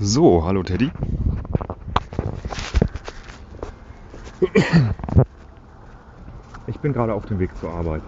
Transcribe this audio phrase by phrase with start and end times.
[0.00, 0.92] So, hallo Teddy.
[6.68, 8.02] Ich bin gerade auf dem Weg zur Arbeit.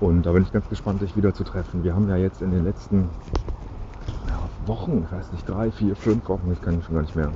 [0.00, 1.82] Und da bin ich ganz gespannt, dich wieder zu treffen.
[1.82, 3.08] Wir haben ja jetzt in den letzten
[4.28, 7.32] ja, Wochen, ich weiß nicht, drei, vier, fünf Wochen, ich kann schon gar nicht mehr.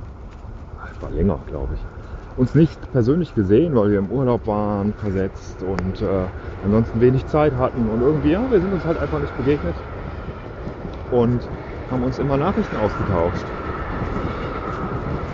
[0.95, 1.79] Es war länger, glaube ich.
[2.37, 6.27] Uns nicht persönlich gesehen, weil wir im Urlaub waren, versetzt und äh,
[6.63, 7.89] ansonsten wenig Zeit hatten.
[7.89, 9.75] Und irgendwie, ja, wir sind uns halt einfach nicht begegnet.
[11.09, 11.41] Und
[11.89, 13.52] haben uns immer Nachrichten ausgetauscht.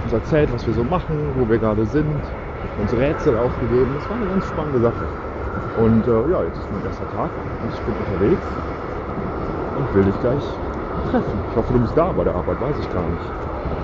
[0.09, 2.09] Uns erzählt, was wir so machen, wo wir gerade sind,
[2.81, 3.91] uns Rätsel aufgegeben.
[3.93, 5.05] Das war eine ganz spannende Sache.
[5.77, 7.29] Und äh, ja, jetzt ist mein erster Tag
[7.61, 8.45] und ich bin unterwegs
[9.77, 10.41] und will dich gleich
[11.11, 11.39] treffen.
[11.51, 13.21] Ich hoffe, du bist da bei der Arbeit, weiß ich gar nicht.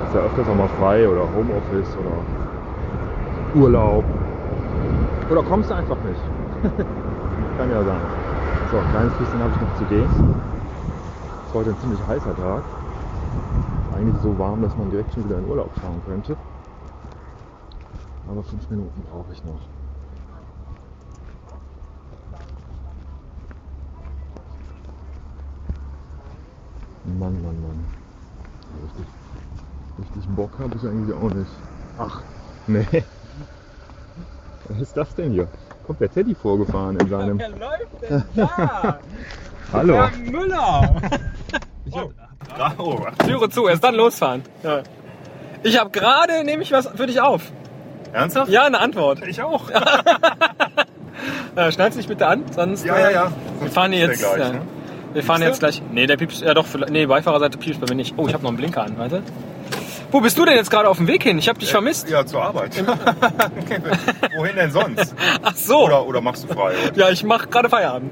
[0.08, 4.04] Ist ja öfters auch mal frei oder Homeoffice oder Urlaub.
[5.30, 6.22] Oder kommst du einfach nicht?
[7.60, 8.02] Kann ja sein.
[8.72, 10.10] So, ein kleines bisschen habe ich noch zu gehen.
[10.10, 12.64] Es ist heute ein ziemlich heißer Tag.
[13.96, 16.36] Eigentlich so warm, dass man direkt schon wieder in Urlaub fahren könnte.
[18.30, 19.62] Aber fünf Minuten brauche ich noch.
[27.06, 27.86] Mann, Mann, Mann.
[28.84, 29.06] Richtig,
[30.00, 31.52] richtig Bock habe ich eigentlich auch nicht.
[31.98, 32.22] Ach,
[32.68, 33.04] nee.
[34.68, 35.48] Was ist das denn hier?
[35.88, 37.40] Kommt der Teddy vorgefahren in seinem.
[37.40, 39.00] Wer läuft denn da?
[39.72, 39.94] Hallo.
[39.94, 41.02] Herr Müller!
[42.78, 43.00] Oh.
[43.26, 44.44] Türe zu, erst dann losfahren.
[44.64, 44.82] Ja.
[45.64, 47.42] Ich habe gerade, nehme ich was für dich auf.
[48.14, 48.50] Ernsthaft?
[48.52, 49.20] Ja, eine Antwort.
[49.28, 49.70] Ich auch.
[51.56, 52.86] Äh, schneid's dich bitte an, sonst.
[52.86, 53.32] Ja, ja, ja.
[53.62, 54.20] Wir fahren jetzt.
[54.20, 54.50] gleich, ja.
[54.52, 54.62] ne?
[55.14, 55.82] Wir fahren jetzt gleich.
[55.90, 56.42] Nee, der piepst.
[56.42, 58.14] Ja, doch, vielleicht- nee, Beifahrerseite piepst bei mir nicht.
[58.18, 59.24] Oh, ich habe noch einen Blinker an, warte.
[60.12, 61.38] Wo bist du denn jetzt gerade auf dem Weg hin?
[61.38, 62.10] Ich habe dich vermisst.
[62.10, 62.84] Ja, zur Arbeit.
[64.38, 65.16] Wohin denn sonst?
[65.42, 65.86] Ach so.
[65.86, 66.74] Oder, oder machst du frei?
[66.88, 67.00] Heute?
[67.00, 68.12] Ja, ich mache gerade Feierabend.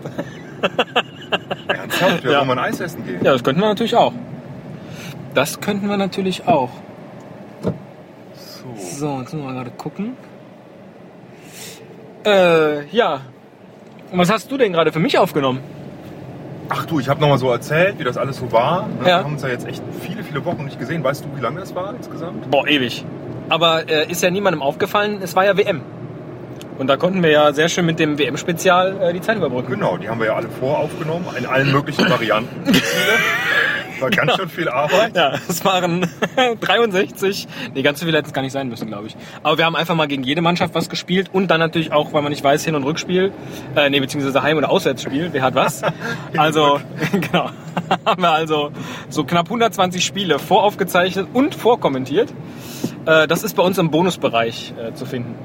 [1.67, 2.23] Ernsthaft?
[2.23, 2.37] Wir Ja.
[2.39, 3.19] wollen mal ein Eis essen gehen.
[3.25, 4.13] Ja, das könnten wir natürlich auch.
[5.33, 6.69] Das könnten wir natürlich auch.
[7.61, 7.73] So.
[8.75, 10.15] So, jetzt müssen wir mal gerade gucken.
[12.25, 13.21] Äh, ja.
[14.11, 15.59] Und was hast du denn gerade für mich aufgenommen?
[16.69, 18.87] Ach du, ich habe nochmal so erzählt, wie das alles so war.
[18.87, 18.93] Ne?
[18.99, 19.05] Ja.
[19.05, 21.03] Wir haben uns ja jetzt echt viele, viele Wochen nicht gesehen.
[21.03, 22.49] Weißt du, wie lange das war insgesamt?
[22.49, 23.03] Boah, ewig.
[23.49, 25.81] Aber äh, ist ja niemandem aufgefallen, es war ja WM.
[26.77, 29.73] Und da konnten wir ja sehr schön mit dem WM-Spezial äh, die Zeit überbrücken.
[29.73, 32.71] Genau, die haben wir ja alle voraufgenommen, in allen möglichen Varianten.
[34.03, 35.15] War ganz schön viel Arbeit.
[35.15, 36.05] Ja, es waren
[36.61, 37.47] 63.
[37.73, 39.15] Nee, ganz so viel hätten es gar nicht sein müssen, glaube ich.
[39.43, 42.21] Aber wir haben einfach mal gegen jede Mannschaft was gespielt und dann natürlich auch, weil
[42.21, 43.31] man nicht weiß, Hin- und Rückspiel,
[43.75, 45.81] äh, nee, beziehungsweise Heim- oder Auswärtsspiel, wer hat was.
[46.37, 46.79] Also,
[47.11, 47.49] genau,
[48.05, 48.71] haben wir also
[49.09, 52.33] so knapp 120 Spiele voraufgezeichnet und vorkommentiert.
[53.05, 55.35] Äh, das ist bei uns im Bonusbereich äh, zu finden.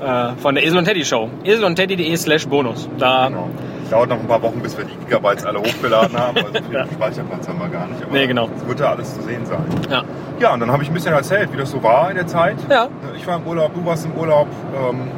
[0.00, 1.30] äh, von der Esel und Teddy Show.
[1.44, 2.88] Esel und Teddy.de slash Bonus.
[2.98, 3.48] Da, Genau.
[3.92, 6.34] Dauert noch ein paar Wochen, bis wir die Gigabytes alle hochgeladen haben.
[6.38, 6.86] Also viel Ja.
[6.86, 8.02] Speicherplatz haben wir gar nicht.
[8.02, 8.48] Aber Nee, genau.
[8.56, 9.64] Es wird da alles zu sehen sein.
[9.90, 10.02] ja.
[10.40, 12.56] Ja, und dann habe ich ein bisschen erzählt, wie das so war in der Zeit.
[12.70, 12.88] Ja.
[13.16, 14.48] Ich war im Urlaub, du warst im Urlaub.
[14.74, 15.08] Ähm,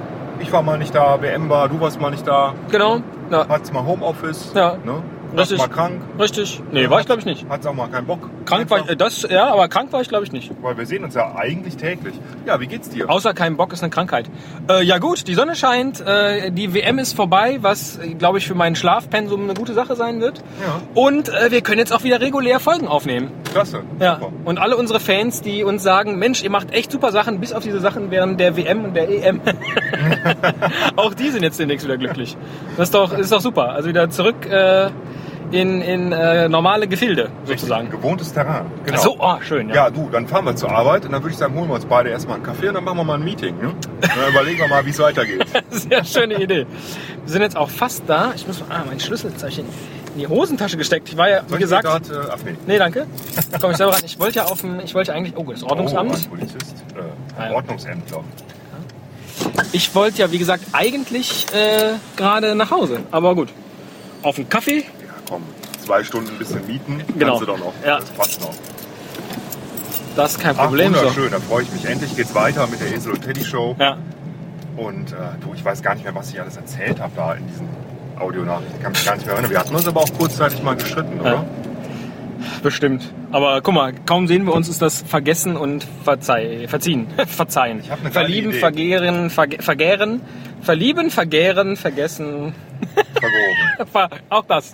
[0.40, 2.52] ich war mal nicht da, WM war, du warst mal nicht da.
[2.70, 2.98] Genau.
[3.30, 3.46] Ja.
[3.48, 4.52] Hattest mal Homeoffice.
[4.54, 4.74] Ja.
[4.84, 5.02] Ne?
[5.34, 6.02] Warst mal krank.
[6.18, 6.60] Richtig.
[6.72, 7.46] Nee, war ich glaube ich nicht.
[7.48, 8.28] Hattest auch mal keinen Bock.
[8.44, 10.50] Krank war ich, äh, das, ja, aber krank war ich glaube ich nicht.
[10.62, 12.14] Weil wir sehen uns ja eigentlich täglich.
[12.46, 13.08] Ja, wie geht's dir?
[13.10, 14.30] Außer kein Bock ist eine Krankheit.
[14.68, 18.54] Äh, ja gut, die Sonne scheint, äh, die WM ist vorbei, was glaube ich für
[18.54, 20.38] meinen Schlafpensum eine gute Sache sein wird.
[20.60, 20.80] Ja.
[20.94, 23.30] Und äh, wir können jetzt auch wieder regulär Folgen aufnehmen.
[23.52, 23.82] Klasse.
[24.00, 24.16] Ja.
[24.16, 24.32] Super.
[24.44, 27.62] Und alle unsere Fans, die uns sagen, Mensch, ihr macht echt super Sachen, bis auf
[27.62, 29.40] diese Sachen während der WM und der EM.
[30.96, 32.36] auch die sind jetzt demnächst wieder glücklich.
[32.76, 33.70] Das ist doch, ist doch super.
[33.70, 34.90] Also wieder zurück äh,
[35.54, 37.88] in, in äh, normale Gefilde sozusagen.
[37.90, 38.66] Gewohntes Terrain.
[38.84, 38.98] Genau.
[38.98, 39.74] Ach so, oh, schön, ja.
[39.74, 41.84] Ja, du, dann fahren wir zur Arbeit und dann würde ich sagen, holen wir uns
[41.86, 43.56] beide erstmal einen Kaffee und dann machen wir mal ein Meeting.
[43.58, 43.72] Ne?
[44.00, 45.44] Dann überlegen wir mal, wie es weitergeht.
[45.70, 46.66] Sehr schöne Idee.
[47.22, 48.32] Wir sind jetzt auch fast da.
[48.34, 49.64] Ich muss ah, mein Schlüsselzeichen
[50.14, 51.08] in die Hosentasche gesteckt.
[51.08, 51.84] Ich war ja, wie gesagt.
[51.84, 52.54] grad, äh, ach nee.
[52.66, 53.06] Nee, danke.
[53.60, 54.02] Komm ich selber ran.
[54.04, 56.14] Ich wollte ja auf dem, ich wollte eigentlich, oh, das Oh, Ordnungsamt.
[56.14, 56.84] ein Polizist.
[56.96, 57.00] Äh,
[57.40, 57.54] Ah, ja.
[57.54, 58.20] Ordnungsämtler.
[59.72, 63.00] Ich wollte ja, wie gesagt, eigentlich äh, gerade nach Hause.
[63.10, 63.48] Aber gut.
[64.22, 64.84] Auf einen Kaffee.
[65.28, 65.42] Komm.
[65.84, 67.02] Zwei Stunden ein bisschen mieten.
[67.18, 67.26] Genau.
[67.38, 67.72] Kannst du doch noch.
[67.84, 67.98] Ja.
[67.98, 68.54] Das passt noch.
[70.16, 70.92] Das ist kein Ach, Problem.
[70.94, 71.00] so.
[71.00, 71.30] wunderschön.
[71.30, 71.84] Da freue ich mich.
[71.86, 73.74] Endlich geht's weiter mit der Esel und Teddy Show.
[73.78, 73.96] Ja.
[74.76, 77.46] Und äh, du, ich weiß gar nicht mehr, was ich alles erzählt habe da in
[77.46, 77.68] diesen
[78.18, 78.76] Audionachrichten.
[78.76, 79.50] Ich kann mich gar nicht mehr erinnern.
[79.50, 81.32] Wir hatten uns aber auch kurzzeitig mal gestritten, oder?
[81.32, 81.44] Ja.
[82.62, 83.12] Bestimmt.
[83.32, 87.06] Aber guck mal, kaum sehen wir uns, ist das Vergessen und Verzeih, Verziehen.
[87.26, 87.82] Verzeihen.
[88.10, 88.58] Verlieben, Idee.
[88.60, 90.20] vergehren, verge vergären.
[90.60, 92.54] Verlieben, vergären, vergessen.
[93.30, 93.86] Vergoren.
[93.92, 94.72] Ver- Auch das.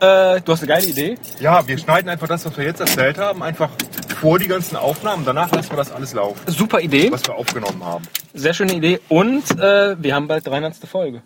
[0.00, 1.18] Äh, du hast eine geile Idee.
[1.40, 3.70] Ja, wir schneiden einfach das, was wir jetzt erzählt haben, einfach
[4.18, 5.24] vor die ganzen Aufnahmen.
[5.24, 7.10] Danach lassen wir das alles laufen, Super Idee.
[7.12, 8.04] was wir aufgenommen haben.
[8.32, 9.00] Sehr schöne Idee.
[9.08, 10.76] Und äh, wir haben bald 300.
[10.86, 11.22] Folge.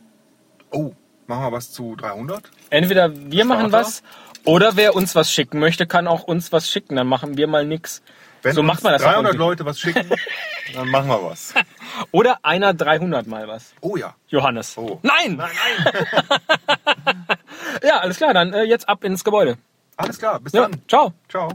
[0.70, 0.92] Oh,
[1.26, 2.50] Machen wir was zu 300?
[2.70, 3.86] Entweder wir machen Starter.
[3.86, 4.02] was
[4.44, 6.96] oder wer uns was schicken möchte, kann auch uns was schicken.
[6.96, 8.02] Dann machen wir mal nix.
[8.44, 9.44] Wenn so macht man das doch 300 irgendwie.
[9.48, 10.08] Leute was schicken,
[10.74, 11.54] dann machen wir was.
[12.12, 13.72] Oder einer 300 mal was.
[13.80, 14.14] Oh ja.
[14.28, 14.76] Johannes.
[14.78, 14.98] Oh.
[15.02, 15.36] Nein!
[15.36, 15.50] Nein,
[15.84, 17.26] nein.
[17.82, 19.56] Ja, alles klar, dann äh, jetzt ab ins Gebäude.
[19.96, 20.80] Alles klar, bis Ja, dann.
[20.88, 21.12] ciao.
[21.28, 21.48] Ciao.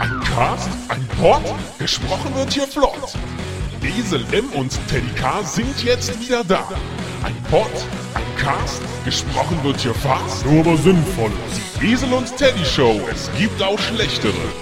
[0.00, 1.42] Ein Cast, ein Pod,
[1.78, 3.14] gesprochen wird hier flott.
[3.88, 6.68] Esel M und Teddy K sind jetzt wieder da.
[7.22, 7.70] Ein Pod,
[8.14, 11.30] ein Cast, gesprochen wird hier fast, nur aber sinnvoll.
[11.80, 14.52] Die Esel und Teddy Show, es gibt auch schlechtere.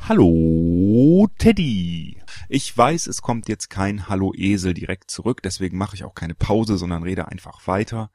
[0.00, 2.22] Hallo Teddy.
[2.48, 6.34] Ich weiß, es kommt jetzt kein Hallo Esel direkt zurück, deswegen mache ich auch keine
[6.34, 8.10] Pause, sondern rede einfach weiter.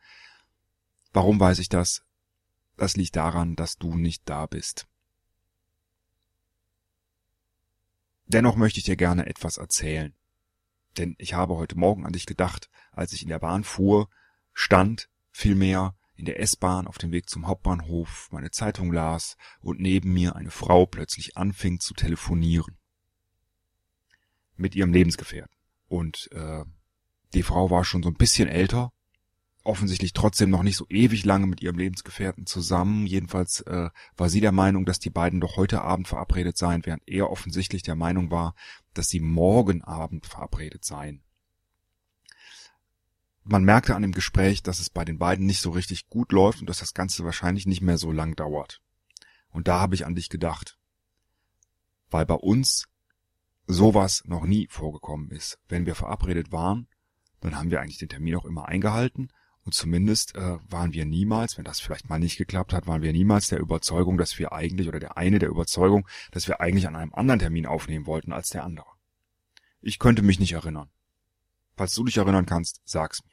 [1.11, 2.03] Warum weiß ich das?
[2.77, 4.87] Das liegt daran, dass du nicht da bist.
[8.27, 10.15] Dennoch möchte ich dir gerne etwas erzählen.
[10.97, 14.09] Denn ich habe heute Morgen an dich gedacht, als ich in der Bahn fuhr,
[14.53, 20.13] stand vielmehr in der S-Bahn auf dem Weg zum Hauptbahnhof, meine Zeitung las und neben
[20.13, 22.77] mir eine Frau plötzlich anfing zu telefonieren.
[24.55, 25.55] Mit ihrem Lebensgefährten.
[25.87, 26.63] Und äh,
[27.33, 28.91] die Frau war schon so ein bisschen älter,
[29.63, 33.05] offensichtlich trotzdem noch nicht so ewig lange mit ihrem Lebensgefährten zusammen.
[33.05, 37.03] Jedenfalls äh, war sie der Meinung, dass die beiden doch heute Abend verabredet seien, während
[37.07, 38.55] er offensichtlich der Meinung war,
[38.93, 41.23] dass sie morgen Abend verabredet seien.
[43.43, 46.61] Man merkte an dem Gespräch, dass es bei den beiden nicht so richtig gut läuft
[46.61, 48.81] und dass das Ganze wahrscheinlich nicht mehr so lang dauert.
[49.49, 50.77] Und da habe ich an dich gedacht.
[52.09, 52.87] Weil bei uns
[53.65, 55.59] sowas noch nie vorgekommen ist.
[55.67, 56.87] Wenn wir verabredet waren,
[57.39, 59.31] dann haben wir eigentlich den Termin auch immer eingehalten
[59.63, 63.13] und zumindest äh, waren wir niemals, wenn das vielleicht mal nicht geklappt hat, waren wir
[63.13, 66.95] niemals der Überzeugung, dass wir eigentlich oder der eine der Überzeugung, dass wir eigentlich an
[66.95, 68.87] einem anderen Termin aufnehmen wollten als der andere.
[69.81, 70.89] Ich könnte mich nicht erinnern.
[71.77, 73.31] Falls du dich erinnern kannst, sag's mir.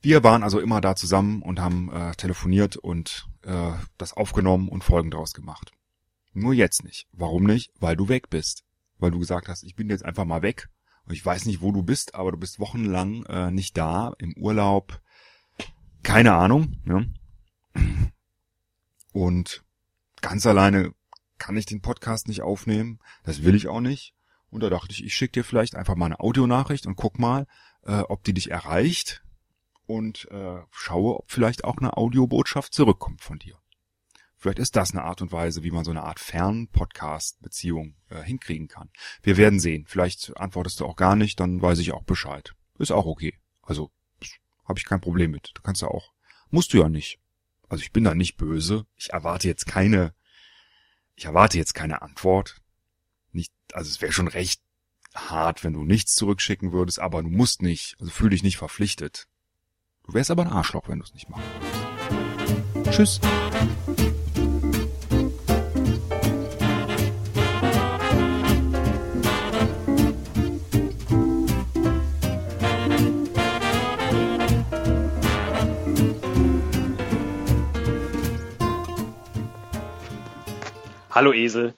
[0.00, 4.84] Wir waren also immer da zusammen und haben äh, telefoniert und äh, das aufgenommen und
[4.84, 5.72] Folgen daraus gemacht.
[6.34, 7.08] Nur jetzt nicht.
[7.12, 7.72] Warum nicht?
[7.80, 8.64] Weil du weg bist.
[8.98, 10.68] Weil du gesagt hast, ich bin jetzt einfach mal weg.
[11.04, 14.34] Und ich weiß nicht, wo du bist, aber du bist wochenlang äh, nicht da, im
[14.36, 15.00] Urlaub.
[16.08, 16.74] Keine Ahnung.
[16.84, 17.12] Ne?
[19.12, 19.62] Und
[20.22, 20.94] ganz alleine
[21.36, 22.98] kann ich den Podcast nicht aufnehmen.
[23.24, 24.14] Das will ich auch nicht.
[24.48, 27.46] Und da dachte ich, ich schicke dir vielleicht einfach mal eine Audionachricht und guck mal,
[27.82, 29.22] äh, ob die dich erreicht
[29.84, 33.58] und äh, schaue, ob vielleicht auch eine Audiobotschaft zurückkommt von dir.
[34.38, 38.68] Vielleicht ist das eine Art und Weise, wie man so eine Art Fern-Podcast-Beziehung äh, hinkriegen
[38.68, 38.88] kann.
[39.20, 39.84] Wir werden sehen.
[39.86, 42.54] Vielleicht antwortest du auch gar nicht, dann weiß ich auch Bescheid.
[42.78, 43.34] Ist auch okay.
[43.60, 43.90] Also
[44.68, 45.50] habe ich kein Problem mit.
[45.54, 46.12] Du kannst ja auch.
[46.50, 47.18] Musst du ja nicht.
[47.68, 48.86] Also ich bin da nicht böse.
[48.96, 50.14] Ich erwarte jetzt keine.
[51.16, 52.60] Ich erwarte jetzt keine Antwort.
[53.32, 53.52] Nicht.
[53.72, 54.62] Also es wäre schon recht
[55.14, 57.96] hart, wenn du nichts zurückschicken würdest, aber du musst nicht.
[57.98, 59.26] Also fühl dich nicht verpflichtet.
[60.04, 61.46] Du wärst aber ein Arschloch, wenn du es nicht machst.
[62.90, 63.20] Tschüss.
[81.18, 81.74] Hallo Esel.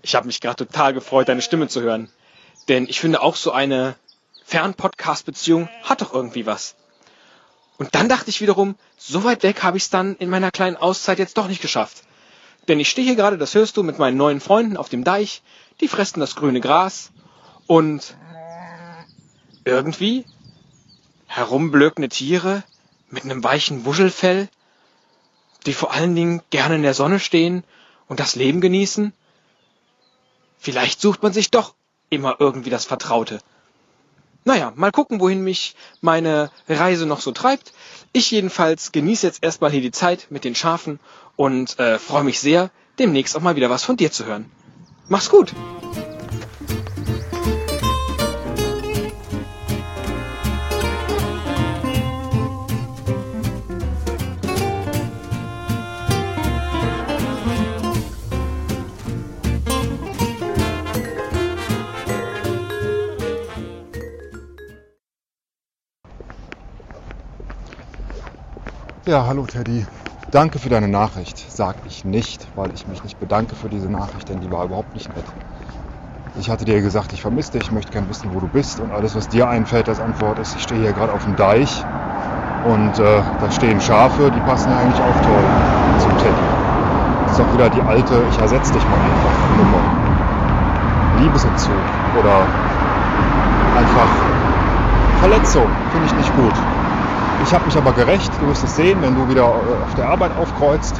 [0.00, 2.08] Ich habe mich gerade total gefreut, deine Stimme zu hören.
[2.68, 3.96] Denn ich finde auch so eine
[4.46, 6.74] Fern-Podcast-Beziehung hat doch irgendwie was.
[7.76, 10.76] Und dann dachte ich wiederum, so weit weg habe ich es dann in meiner kleinen
[10.76, 12.04] Auszeit jetzt doch nicht geschafft.
[12.66, 15.42] Denn ich stehe hier gerade, das hörst du, mit meinen neuen Freunden auf dem Deich,
[15.82, 17.12] die fressen das grüne Gras
[17.66, 18.16] und
[19.66, 20.24] irgendwie
[21.26, 22.64] herumblökende Tiere
[23.10, 24.48] mit einem weichen Wuschelfell,
[25.66, 27.64] die vor allen Dingen gerne in der Sonne stehen
[28.08, 29.12] und das Leben genießen?
[30.58, 31.74] Vielleicht sucht man sich doch
[32.10, 33.40] immer irgendwie das Vertraute.
[34.44, 37.72] Naja, mal gucken, wohin mich meine Reise noch so treibt.
[38.12, 41.00] Ich jedenfalls genieße jetzt erstmal hier die Zeit mit den Schafen
[41.36, 44.50] und äh, freue mich sehr, demnächst auch mal wieder was von dir zu hören.
[45.08, 45.52] Mach's gut!
[69.14, 69.86] Ja, hallo Teddy.
[70.32, 71.38] Danke für deine Nachricht.
[71.48, 74.92] Sag ich nicht, weil ich mich nicht bedanke für diese Nachricht, denn die war überhaupt
[74.92, 75.22] nicht nett.
[76.40, 78.90] Ich hatte dir gesagt, ich vermisse dich, ich möchte gern wissen, wo du bist und
[78.90, 81.84] alles, was dir einfällt als Antwort ist, ich stehe hier gerade auf dem Deich
[82.64, 85.46] und äh, da stehen Schafe, die passen ja eigentlich auch toll
[86.00, 86.42] zum Teddy.
[87.30, 89.78] ist auch wieder die alte, ich ersetze dich mal einfach Nummer.
[91.22, 91.78] Liebesentzug
[92.18, 92.48] oder
[93.78, 94.10] einfach
[95.20, 96.83] Verletzung, finde ich nicht gut.
[97.42, 100.08] Ich habe mich aber gerecht, du wirst es sehen, wenn du wieder äh, auf der
[100.08, 100.94] Arbeit aufkreuzt,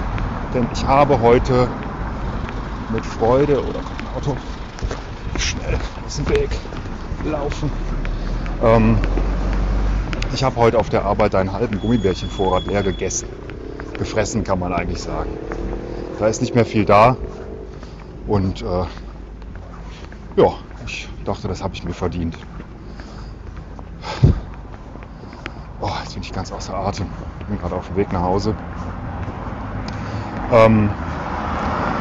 [0.52, 1.68] denn ich habe heute
[2.92, 3.80] mit Freude oder
[4.16, 4.36] Auto
[5.38, 6.50] schnell aus dem Weg
[7.24, 7.70] laufen.
[8.62, 8.98] Ähm,
[10.34, 13.28] ich habe heute auf der Arbeit einen halben Gummibärchenvorrat leer gegessen.
[13.98, 15.30] Gefressen kann man eigentlich sagen.
[16.18, 17.16] Da ist nicht mehr viel da.
[18.26, 18.84] Und äh,
[20.36, 20.52] ja,
[20.84, 22.36] ich dachte, das habe ich mir verdient.
[26.14, 27.06] Bin ich ganz außer Atem.
[27.40, 28.54] Ich bin gerade auf dem Weg nach Hause.
[30.52, 30.88] Ähm,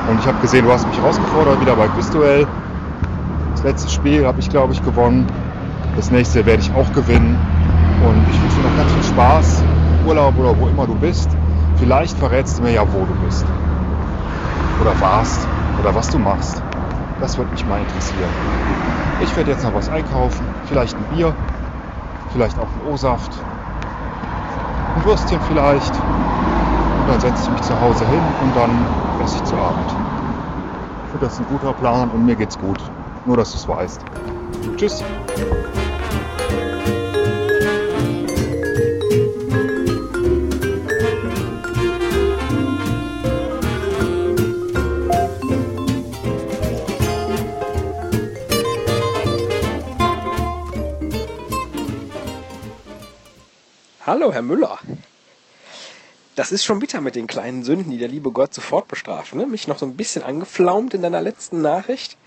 [0.08, 2.46] und ich habe gesehen, du hast mich herausgefordert, wieder bei Quizduell.
[3.54, 5.26] Das letzte Spiel habe ich, glaube ich, gewonnen.
[5.96, 7.40] Das nächste werde ich auch gewinnen.
[8.06, 9.64] Und ich wünsche dir noch ganz viel Spaß,
[10.06, 11.30] Urlaub oder wo immer du bist.
[11.78, 13.46] Vielleicht verrätst du mir ja, wo du bist.
[14.80, 15.48] Oder warst.
[15.82, 16.62] Oder was du machst.
[17.20, 18.30] Das würde mich mal interessieren.
[19.24, 20.46] Ich werde jetzt noch was einkaufen.
[20.68, 21.34] Vielleicht ein Bier.
[22.32, 23.32] Vielleicht auch ein O-Saft.
[24.96, 25.94] Ein Würstchen vielleicht.
[25.94, 28.72] Und dann setze ich mich zu Hause hin und dann
[29.24, 29.90] esse ich zu Abend.
[31.06, 32.80] Ich finde das ein guter Plan und mir geht's gut.
[33.26, 34.02] Nur, dass du es weißt.
[34.78, 35.04] Tschüss.
[54.06, 54.80] Hallo, Herr Müller.
[56.36, 59.34] Das ist schon bitter mit den kleinen Sünden, die der liebe Gott sofort bestraft.
[59.34, 59.46] Ne?
[59.46, 62.18] Mich noch so ein bisschen angeflaumt in deiner letzten Nachricht,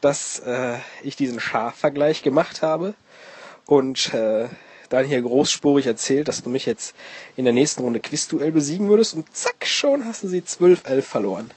[0.00, 2.94] dass äh, ich diesen Schafvergleich gemacht habe
[3.64, 4.48] und äh,
[4.88, 6.96] dann hier großspurig erzählt, dass du mich jetzt
[7.36, 11.52] in der nächsten Runde Quizduell besiegen würdest und zack, schon hast du sie 12-11 verloren.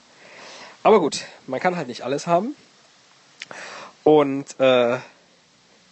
[0.84, 2.56] Aber gut, man kann halt nicht alles haben.
[4.04, 5.00] Und äh,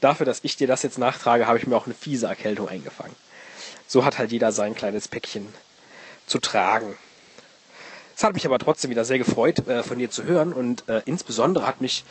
[0.02, 3.16] dafür, dass ich dir das jetzt nachtrage, habe ich mir auch eine fiese Erkältung eingefangen.
[3.88, 5.48] So hat halt jeder sein kleines Päckchen
[6.28, 6.96] zu tragen.
[8.18, 11.02] Es hat mich aber trotzdem wieder sehr gefreut, äh, von dir zu hören und äh,
[11.06, 12.06] insbesondere hat mich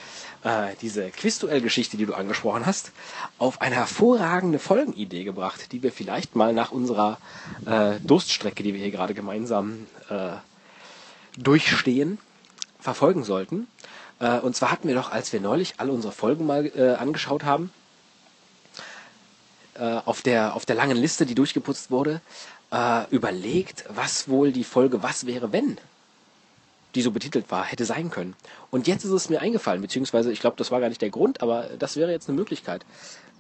[0.45, 2.93] äh, diese Quizduell-Geschichte, die du angesprochen hast,
[3.39, 7.17] auf eine hervorragende Folgenidee gebracht, die wir vielleicht mal nach unserer
[7.65, 10.33] äh, Durststrecke, die wir hier gerade gemeinsam äh,
[11.39, 12.19] durchstehen,
[12.81, 13.67] verfolgen sollten.
[14.21, 17.73] Und zwar hatten wir doch, als wir neulich alle unsere Folgen mal angeschaut haben,
[19.75, 22.21] äh, auf, der, auf der langen Liste, die durchgeputzt wurde,
[22.71, 25.79] äh, überlegt, was wohl die Folge Was wäre wenn,
[26.95, 28.35] die so betitelt war, hätte sein können.
[28.71, 31.43] Und jetzt ist es mir eingefallen, beziehungsweise ich glaube, das war gar nicht der Grund,
[31.43, 32.85] aber das wäre jetzt eine Möglichkeit.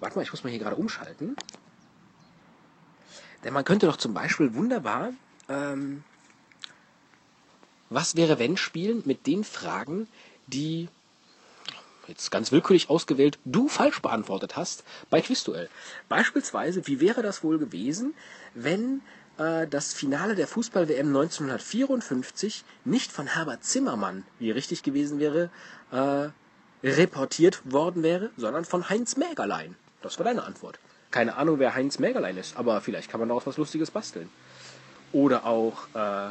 [0.00, 1.36] Warte mal, ich muss mal hier gerade umschalten.
[3.44, 5.12] Denn man könnte doch zum Beispiel wunderbar
[5.48, 6.02] ähm,
[7.90, 10.08] Was wäre wenn spielen mit den Fragen,
[10.46, 10.88] die
[12.08, 15.68] jetzt ganz willkürlich ausgewählt, du falsch beantwortet hast bei Quizduell.
[16.08, 18.14] Beispielsweise, wie wäre das wohl gewesen,
[18.54, 19.02] wenn
[19.38, 25.50] äh, das Finale der Fußball-WM 1954 nicht von Herbert Zimmermann, wie richtig gewesen wäre,
[25.90, 26.28] äh,
[26.86, 29.76] reportiert worden wäre, sondern von Heinz Mägerlein?
[30.02, 30.78] Das war deine Antwort.
[31.10, 34.28] Keine Ahnung, wer Heinz Mägerlein ist, aber vielleicht kann man daraus was Lustiges basteln.
[35.12, 36.30] Oder auch, äh,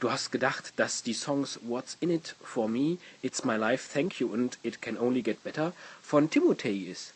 [0.00, 4.20] du hast gedacht, dass die Songs What's in it for me, It's my life, Thank
[4.20, 7.12] you und It can only get better von Timothy ist.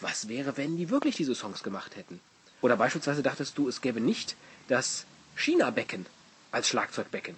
[0.00, 2.20] Was wäre, wenn die wirklich diese Songs gemacht hätten?
[2.62, 4.36] Oder beispielsweise dachtest du, es gäbe nicht
[4.68, 5.06] das
[5.36, 6.06] China-Becken
[6.50, 7.36] als Schlagzeugbecken,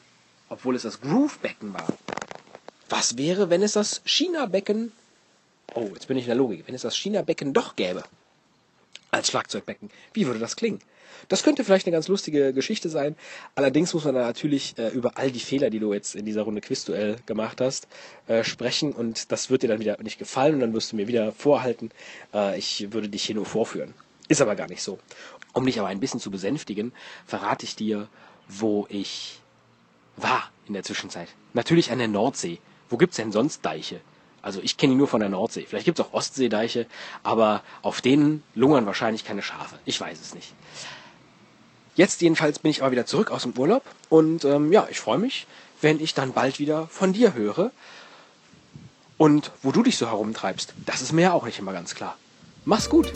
[0.48, 1.92] obwohl es das Groove-Becken war.
[2.88, 4.92] Was wäre, wenn es das China-Becken,
[5.74, 8.04] oh, jetzt bin ich in der Logik, wenn es das China-Becken doch gäbe
[9.10, 9.90] als Schlagzeugbecken?
[10.12, 10.80] Wie würde das klingen?
[11.28, 13.16] Das könnte vielleicht eine ganz lustige Geschichte sein.
[13.54, 16.42] Allerdings muss man da natürlich äh, über all die Fehler, die du jetzt in dieser
[16.42, 17.88] Runde Quizduell gemacht hast,
[18.28, 21.08] äh, sprechen und das wird dir dann wieder nicht gefallen und dann wirst du mir
[21.08, 21.90] wieder vorhalten,
[22.32, 23.94] äh, ich würde dich hier nur vorführen.
[24.28, 24.98] Ist aber gar nicht so.
[25.52, 26.92] Um dich aber ein bisschen zu besänftigen,
[27.26, 28.08] verrate ich dir,
[28.46, 29.40] wo ich
[30.16, 31.28] war in der Zwischenzeit.
[31.54, 32.58] Natürlich an der Nordsee.
[32.88, 34.00] Wo gibt's denn sonst Deiche?
[34.48, 35.66] Also ich kenne die nur von der Nordsee.
[35.68, 36.86] Vielleicht gibt's auch Ostseedeiche,
[37.22, 39.78] aber auf denen lungern wahrscheinlich keine Schafe.
[39.84, 40.54] Ich weiß es nicht.
[41.96, 45.18] Jetzt jedenfalls bin ich aber wieder zurück aus dem Urlaub und ähm, ja, ich freue
[45.18, 45.46] mich,
[45.82, 47.72] wenn ich dann bald wieder von dir höre.
[49.18, 52.16] Und wo du dich so herumtreibst, das ist mir ja auch nicht immer ganz klar.
[52.64, 53.12] Mach's gut!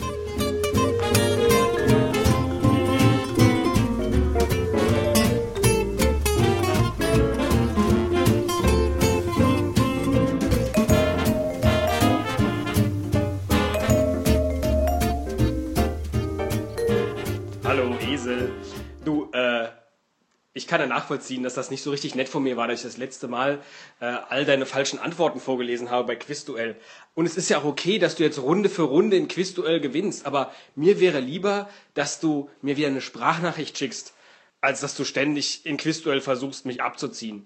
[20.73, 22.97] Kann ja nachvollziehen, dass das nicht so richtig nett von mir war, dass ich das
[22.97, 23.59] letzte Mal
[23.99, 26.75] äh, all deine falschen Antworten vorgelesen habe bei Quizduell.
[27.13, 30.25] Und es ist ja auch okay, dass du jetzt Runde für Runde in Quizduell gewinnst,
[30.25, 34.15] aber mir wäre lieber, dass du mir wieder eine Sprachnachricht schickst,
[34.61, 37.45] als dass du ständig in Quizduell versuchst, mich abzuziehen.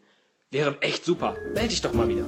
[0.50, 1.36] Wäre echt super.
[1.54, 2.26] Meld dich doch mal wieder.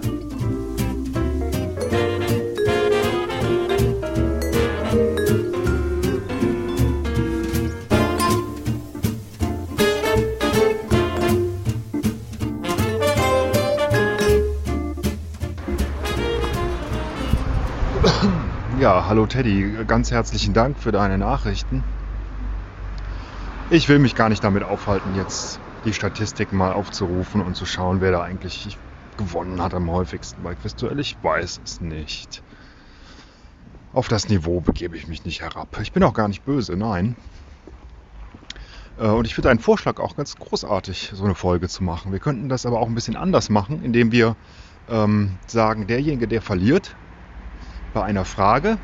[19.10, 21.84] Hallo Teddy, ganz herzlichen Dank für deine Nachrichten.
[23.72, 28.01] Ich will mich gar nicht damit aufhalten, jetzt die Statistiken mal aufzurufen und zu schauen,
[28.01, 28.78] wer da eigentlich
[29.18, 31.00] gewonnen hat am häufigsten bei Quizduell.
[31.00, 32.44] Ich weiß es nicht.
[33.94, 35.80] Auf das Niveau begebe ich mich nicht herab.
[35.82, 37.16] Ich bin auch gar nicht böse, nein.
[39.00, 42.12] Äh, und ich finde einen Vorschlag auch ganz großartig, so eine Folge zu machen.
[42.12, 44.36] Wir könnten das aber auch ein bisschen anders machen, indem wir
[44.88, 46.96] ähm, sagen, derjenige, der verliert
[47.96, 48.78] bei einer Frage,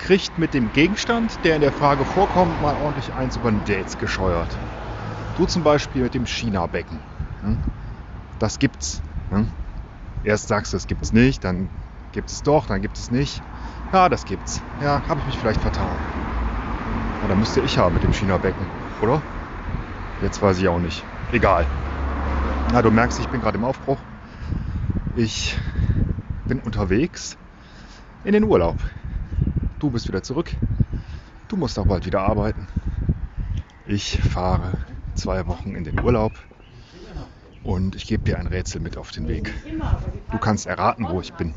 [0.00, 3.96] kriegt mit dem Gegenstand, der in der Frage vorkommt, mal ordentlich eins über den Dates
[3.98, 4.58] gescheuert.
[5.36, 7.00] Du zum Beispiel mit dem China-Becken.
[7.42, 7.58] hm?
[8.38, 9.02] Das gibt's.
[9.30, 9.48] hm?
[10.24, 11.70] Erst sagst du, es gibt's nicht, dann
[12.12, 13.40] gibt es doch, dann gibt es nicht.
[13.92, 14.60] Ja, das gibt's.
[14.80, 15.96] Ja, habe ich mich vielleicht vertan.
[17.28, 18.66] Dann müsste ich haben mit dem China-Becken,
[19.02, 19.22] oder?
[20.22, 21.04] Jetzt weiß ich auch nicht.
[21.30, 21.66] Egal.
[22.72, 23.98] Na, du merkst, ich bin gerade im Aufbruch.
[25.16, 25.56] Ich
[26.48, 27.36] bin unterwegs
[28.24, 28.76] in den Urlaub.
[29.80, 30.52] Du bist wieder zurück.
[31.48, 32.68] Du musst auch bald wieder arbeiten.
[33.86, 34.76] Ich fahre
[35.14, 36.34] zwei Wochen in den Urlaub
[37.62, 39.50] und ich gebe dir ein Rätsel mit auf den Weg.
[40.30, 41.54] Du kannst erraten, wo ich bin.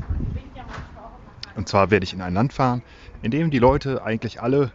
[1.58, 2.82] Und zwar werde ich in ein Land fahren,
[3.22, 4.72] in dem die Leute eigentlich alle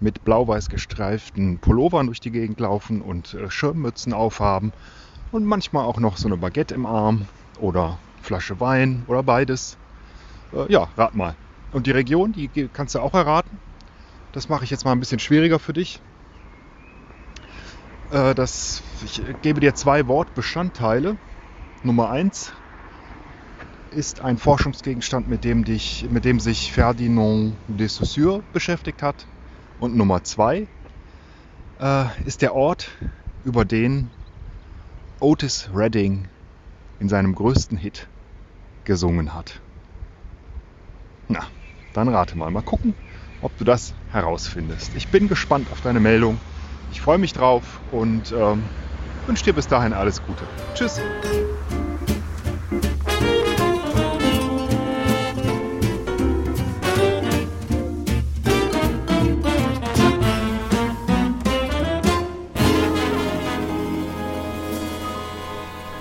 [0.00, 4.72] mit blau-weiß gestreiften Pullovern durch die Gegend laufen und äh, Schirmmützen aufhaben
[5.30, 7.26] und manchmal auch noch so eine Baguette im Arm
[7.60, 9.76] oder Flasche Wein oder beides.
[10.54, 11.36] Äh, ja, rat mal.
[11.76, 13.58] Und die Region, die kannst du auch erraten.
[14.32, 16.00] Das mache ich jetzt mal ein bisschen schwieriger für dich.
[18.10, 21.18] Äh, das, ich gebe dir zwei Wortbestandteile.
[21.82, 22.50] Nummer eins
[23.90, 29.26] ist ein Forschungsgegenstand, mit dem, dich, mit dem sich Ferdinand de Saussure beschäftigt hat.
[29.78, 30.66] Und Nummer zwei
[31.78, 32.88] äh, ist der Ort,
[33.44, 34.08] über den
[35.20, 36.26] Otis Redding
[37.00, 38.08] in seinem größten Hit
[38.84, 39.60] gesungen hat.
[41.28, 41.46] Na,
[41.96, 42.50] dann rate mal.
[42.50, 42.94] Mal gucken,
[43.42, 44.92] ob du das herausfindest.
[44.94, 46.38] Ich bin gespannt auf deine Meldung.
[46.92, 48.62] Ich freue mich drauf und ähm,
[49.26, 50.44] wünsche dir bis dahin alles Gute.
[50.74, 51.00] Tschüss.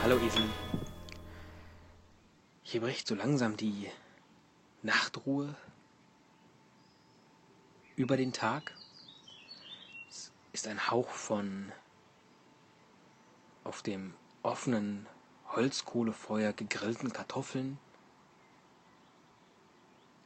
[0.03, 0.43] Hallo Esel.
[2.63, 3.87] Hier bricht so langsam die
[4.83, 5.55] Nachtruhe
[7.95, 8.73] über den Tag.
[10.09, 11.71] Es ist ein Hauch von
[13.63, 15.07] auf dem offenen
[15.49, 17.79] Holzkohlefeuer gegrillten Kartoffeln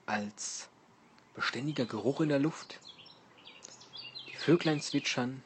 [0.06, 0.68] als
[1.36, 2.80] beständiger Geruch in der Luft.
[4.28, 5.44] Die Vöglein zwitschern.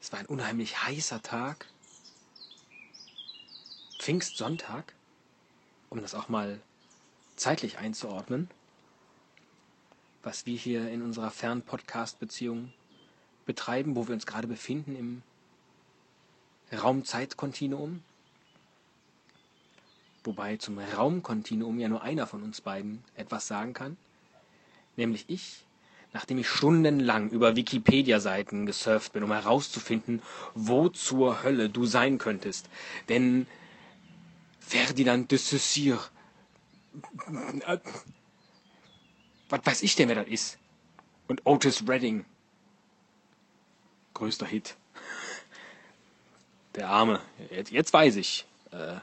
[0.00, 1.66] Es war ein unheimlich heißer Tag.
[3.98, 4.94] Pfingstsonntag,
[5.90, 6.60] um das auch mal
[7.36, 8.50] zeitlich einzuordnen,
[10.22, 12.72] was wir hier in unserer Fern-Podcast-Beziehung
[13.46, 15.22] betreiben, wo wir uns gerade befinden im
[16.76, 18.02] Raum-Zeit-Kontinuum.
[20.24, 23.96] Wobei zum Raumkontinuum ja nur einer von uns beiden etwas sagen kann,
[24.96, 25.64] nämlich ich,
[26.12, 30.20] nachdem ich stundenlang über Wikipedia-Seiten gesurft bin, um herauszufinden,
[30.54, 32.68] wo zur Hölle du sein könntest.
[33.08, 33.46] Denn
[34.60, 36.00] Ferdinand de Saussure.
[39.48, 40.58] Was weiß ich denn, wer das ist?
[41.26, 42.24] Und Otis Redding.
[44.14, 44.76] Größter Hit.
[46.74, 47.20] Der Arme.
[47.50, 48.96] Jetzt, jetzt weiß ich, äh,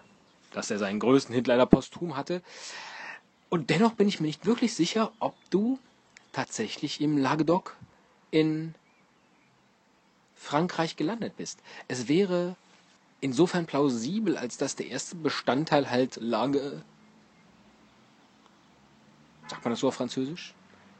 [0.52, 2.42] dass er seinen größten Hit leider posthum hatte.
[3.50, 5.80] Und dennoch bin ich mir nicht wirklich sicher, ob du
[6.32, 7.76] tatsächlich im Languedoc
[8.32, 8.76] in
[10.36, 11.60] Frankreich gelandet bist.
[11.88, 12.56] Es wäre
[13.22, 16.84] insofern plausibel, als dass der erste Bestandteil halt Lage.
[19.48, 20.54] Sagt man das so auf Französisch?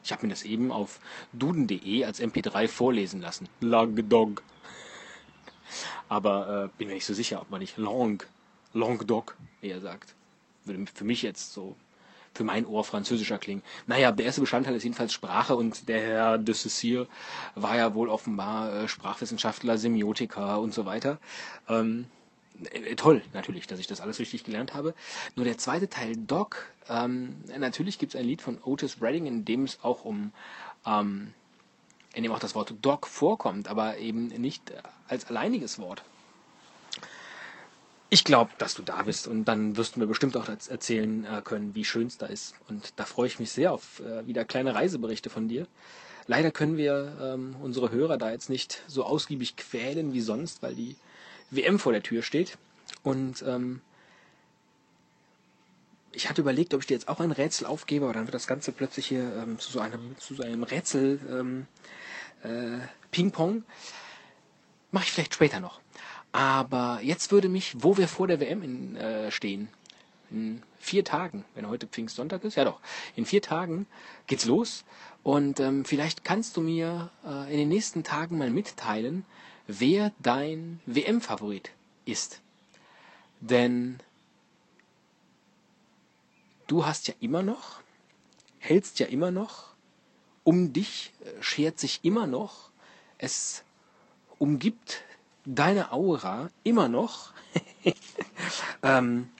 [0.04, 1.00] Ich habe mir das eben auf
[1.32, 3.48] duden.de als MP3 vorlesen lassen.
[3.60, 4.42] Languedoc.
[6.08, 8.24] Aber äh, bin mir nicht so sicher, ob man nicht Lang,
[8.72, 10.14] Languedoc eher sagt.
[10.64, 11.74] Würde für mich jetzt so
[12.36, 13.62] für mein Ohr französischer klingen.
[13.86, 17.08] Naja, der erste Bestandteil ist jedenfalls Sprache und der Herr de Saussure
[17.54, 21.18] war ja wohl offenbar äh, Sprachwissenschaftler, Semiotiker und so weiter.
[21.68, 22.25] Ähm, äh,
[22.96, 24.94] toll, natürlich, dass ich das alles richtig gelernt habe.
[25.34, 29.44] Nur der zweite Teil, Doc, ähm, natürlich gibt es ein Lied von Otis Redding, in
[29.44, 30.32] dem es auch um,
[30.86, 31.32] ähm,
[32.14, 34.72] in dem auch das Wort Doc vorkommt, aber eben nicht
[35.08, 36.02] als alleiniges Wort.
[38.08, 41.42] Ich glaube, dass du da bist und dann wirst du mir bestimmt auch erzählen äh,
[41.42, 42.54] können, wie schön es da ist.
[42.68, 45.66] Und da freue ich mich sehr auf äh, wieder kleine Reiseberichte von dir.
[46.28, 50.74] Leider können wir ähm, unsere Hörer da jetzt nicht so ausgiebig quälen wie sonst, weil
[50.74, 50.96] die
[51.50, 52.58] WM vor der Tür steht.
[53.02, 53.80] Und ähm,
[56.12, 58.46] ich hatte überlegt, ob ich dir jetzt auch ein Rätsel aufgebe, aber dann wird das
[58.46, 61.66] Ganze plötzlich hier ähm, zu, so einem, zu so einem Rätsel ähm,
[62.42, 62.78] äh,
[63.10, 63.64] Ping-Pong.
[64.90, 65.80] Mache ich vielleicht später noch.
[66.32, 69.68] Aber jetzt würde mich, wo wir vor der WM in, äh, stehen,
[70.30, 72.80] in vier Tagen, wenn heute Pfingstsonntag ist, ja doch,
[73.14, 73.86] in vier Tagen
[74.26, 74.84] geht's los.
[75.22, 79.24] Und ähm, vielleicht kannst du mir äh, in den nächsten Tagen mal mitteilen,
[79.66, 81.70] wer dein WM-Favorit
[82.04, 82.40] ist.
[83.40, 83.98] Denn
[86.66, 87.80] du hast ja immer noch,
[88.58, 89.74] hältst ja immer noch,
[90.44, 92.70] um dich äh, schert sich immer noch,
[93.18, 93.64] es
[94.38, 95.02] umgibt
[95.44, 97.32] deine Aura immer noch
[98.82, 99.30] ähm,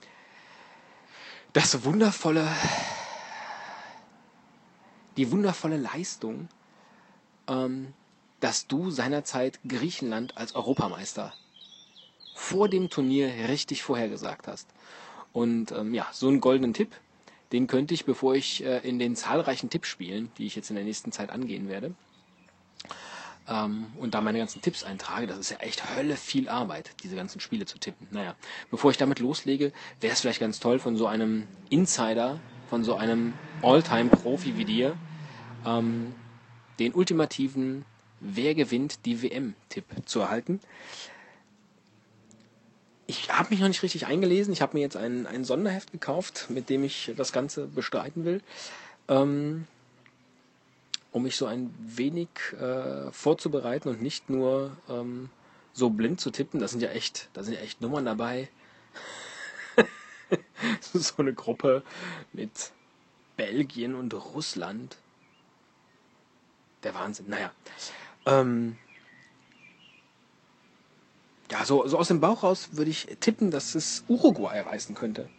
[1.53, 2.47] das wundervolle,
[5.17, 6.49] die wundervolle Leistung,
[7.47, 7.93] ähm,
[8.39, 11.33] dass du seinerzeit Griechenland als Europameister
[12.35, 14.69] vor dem Turnier richtig vorhergesagt hast.
[15.33, 16.95] Und ähm, ja, so einen goldenen Tipp,
[17.51, 20.85] den könnte ich, bevor ich äh, in den zahlreichen Tippspielen, die ich jetzt in der
[20.85, 21.95] nächsten Zeit angehen werde,
[23.49, 27.15] ähm, und da meine ganzen Tipps eintrage, das ist ja echt Hölle viel Arbeit, diese
[27.15, 28.07] ganzen Spiele zu tippen.
[28.11, 28.35] Naja,
[28.69, 29.71] bevor ich damit loslege,
[30.01, 34.97] wäre es vielleicht ganz toll von so einem Insider, von so einem All-Time-Profi wie dir,
[35.65, 36.13] ähm,
[36.79, 37.85] den ultimativen
[38.19, 40.59] Wer gewinnt die WM-Tipp zu erhalten.
[43.05, 44.51] Ich habe mich noch nicht richtig eingelesen.
[44.51, 48.41] Ich habe mir jetzt ein, ein Sonderheft gekauft, mit dem ich das Ganze bestreiten will.
[49.07, 49.65] Ähm,
[51.11, 55.29] um mich so ein wenig äh, vorzubereiten und nicht nur ähm,
[55.73, 56.59] so blind zu tippen.
[56.59, 58.49] Das sind ja echt, da sind ja echt Nummern dabei.
[60.93, 61.83] so eine Gruppe
[62.33, 62.71] mit
[63.37, 64.97] Belgien und Russland.
[66.83, 67.29] Der Wahnsinn.
[67.29, 67.51] Naja.
[68.27, 68.75] Ähm,
[71.49, 75.29] ja, so, so aus dem Bauch raus würde ich tippen, dass es Uruguay reißen könnte.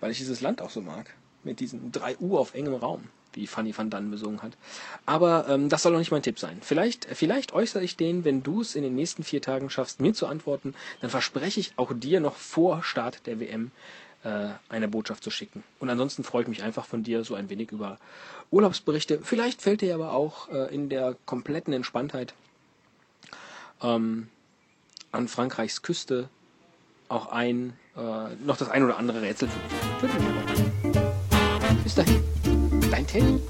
[0.00, 1.14] Weil ich dieses Land auch so mag.
[1.42, 3.04] Mit diesen drei U auf engem Raum
[3.36, 4.52] wie Fanny van Dann besungen hat.
[5.06, 6.58] Aber ähm, das soll noch nicht mein Tipp sein.
[6.60, 10.14] Vielleicht, vielleicht äußere ich den, wenn du es in den nächsten vier Tagen schaffst, mir
[10.14, 13.70] zu antworten, dann verspreche ich auch dir noch vor Start der WM
[14.24, 15.62] äh, eine Botschaft zu schicken.
[15.78, 17.98] Und ansonsten freue ich mich einfach von dir so ein wenig über
[18.50, 19.20] Urlaubsberichte.
[19.22, 22.34] Vielleicht fällt dir aber auch äh, in der kompletten Entspanntheit
[23.82, 24.28] ähm,
[25.12, 26.28] an Frankreichs Küste
[27.08, 29.48] auch ein, äh, noch das ein oder andere Rätsel
[30.00, 30.16] für dich.
[31.84, 32.22] Bis dahin
[32.90, 33.40] dein Teddy.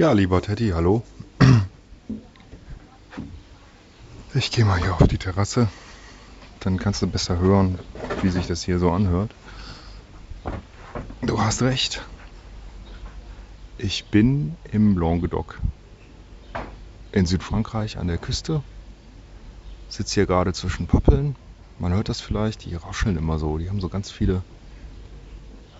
[0.00, 1.02] Ja, lieber Teddy, hallo.
[4.32, 5.68] Ich gehe mal hier auf die Terrasse.
[6.60, 7.78] Dann kannst du besser hören,
[8.22, 9.34] wie sich das hier so anhört.
[11.20, 12.02] Du hast recht.
[13.76, 15.60] Ich bin im Languedoc
[17.12, 18.62] in Südfrankreich an der Küste.
[19.90, 21.36] Sitze hier gerade zwischen Pappeln.
[21.78, 23.58] Man hört das vielleicht, die rascheln immer so.
[23.58, 24.42] Die haben so ganz viele.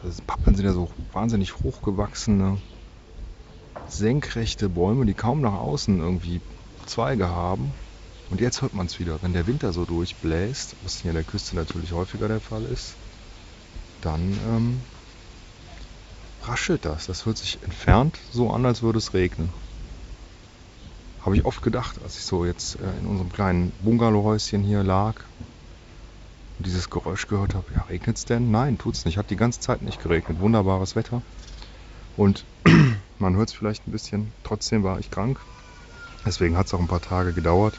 [0.05, 2.59] Also Pappeln sind ja so wahnsinnig hochgewachsene,
[3.89, 6.41] senkrechte Bäume, die kaum nach außen irgendwie
[6.87, 7.73] Zweige haben.
[8.31, 9.19] Und jetzt hört man es wieder.
[9.23, 12.95] Wenn der Winter so durchbläst, was hier an der Küste natürlich häufiger der Fall ist,
[14.03, 14.81] dann ähm,
[16.45, 17.07] raschelt das.
[17.07, 19.51] Das hört sich entfernt so an, als würde es regnen.
[21.23, 25.17] Habe ich oft gedacht, als ich so jetzt äh, in unserem kleinen Bungalowhäuschen hier lag
[26.59, 27.67] und dieses Geräusch gehört habe.
[27.75, 28.51] Ja, regnet es denn?
[28.51, 29.19] Nein, tut es nicht.
[29.19, 30.41] Hat die ganze Zeit nicht geregnet.
[30.41, 31.21] Wunderbares Wetter.
[32.17, 32.45] Und
[33.21, 34.33] man hört es vielleicht ein bisschen.
[34.43, 35.39] Trotzdem war ich krank.
[36.25, 37.79] Deswegen hat es auch ein paar Tage gedauert,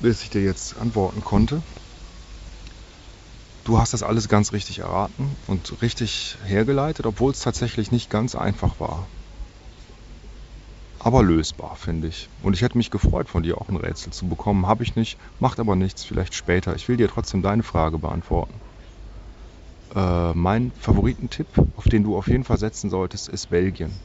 [0.00, 1.62] bis ich dir jetzt antworten konnte.
[3.64, 8.34] Du hast das alles ganz richtig erraten und richtig hergeleitet, obwohl es tatsächlich nicht ganz
[8.34, 9.08] einfach war.
[10.98, 12.28] Aber lösbar, finde ich.
[12.42, 14.66] Und ich hätte mich gefreut, von dir auch ein Rätsel zu bekommen.
[14.66, 16.74] Habe ich nicht, macht aber nichts, vielleicht später.
[16.76, 18.63] Ich will dir trotzdem deine Frage beantworten.
[19.94, 24.00] Äh, mein Favoritentipp, auf den du auf jeden Fall setzen solltest, ist Belgien.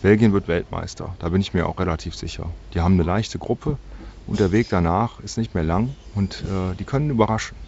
[0.00, 2.54] Belgien wird Weltmeister, da bin ich mir auch relativ sicher.
[2.72, 3.78] Die haben eine leichte Gruppe
[4.26, 7.58] und der Weg danach ist nicht mehr lang und äh, die können überraschen.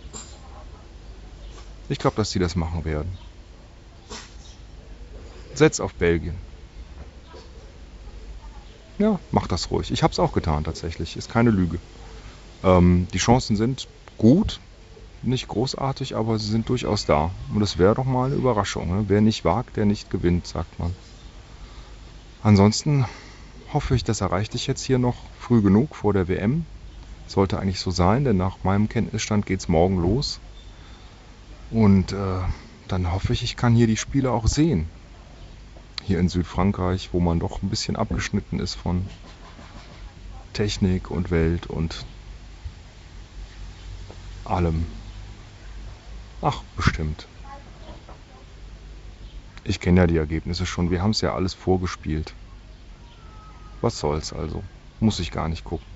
[1.88, 3.18] Ich glaube, dass die das machen werden.
[5.53, 6.40] Setz auf Belgien.
[8.98, 9.90] Ja, mach das ruhig.
[9.90, 11.16] Ich habe es auch getan tatsächlich.
[11.16, 11.81] Ist keine Lüge.
[12.62, 14.61] Ähm, die Chancen sind gut,
[15.22, 17.30] nicht großartig, aber sie sind durchaus da.
[17.52, 18.88] Und das wäre doch mal eine Überraschung.
[18.88, 19.04] Ne?
[19.08, 20.94] Wer nicht wagt, der nicht gewinnt, sagt man.
[22.42, 23.06] Ansonsten
[23.72, 26.66] hoffe ich, das erreicht dich jetzt hier noch früh genug vor der WM.
[27.26, 30.40] Sollte eigentlich so sein, denn nach meinem Kenntnisstand geht es morgen los.
[31.70, 32.40] Und äh,
[32.88, 34.88] dann hoffe ich, ich kann hier die Spiele auch sehen.
[36.02, 39.06] Hier in Südfrankreich, wo man doch ein bisschen abgeschnitten ist von
[40.52, 42.04] Technik und Welt und
[44.44, 44.85] allem.
[46.42, 47.28] Ach, bestimmt.
[49.64, 50.90] Ich kenne ja die Ergebnisse schon.
[50.90, 52.35] Wir haben es ja alles vorgespielt.
[53.81, 54.64] Was soll's also?
[54.98, 55.87] Muss ich gar nicht gucken.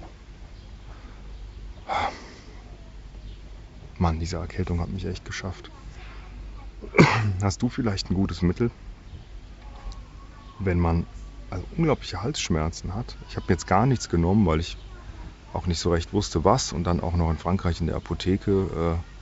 [3.98, 5.70] Mann, diese Erkältung hat mich echt geschafft.
[7.42, 8.70] Hast du vielleicht ein gutes Mittel,
[10.60, 11.06] wenn man
[11.50, 13.16] also unglaubliche Halsschmerzen hat?
[13.28, 14.76] Ich habe jetzt gar nichts genommen, weil ich
[15.52, 16.72] auch nicht so recht wusste, was.
[16.72, 19.02] Und dann auch noch in Frankreich in der Apotheke.
[19.02, 19.15] Äh,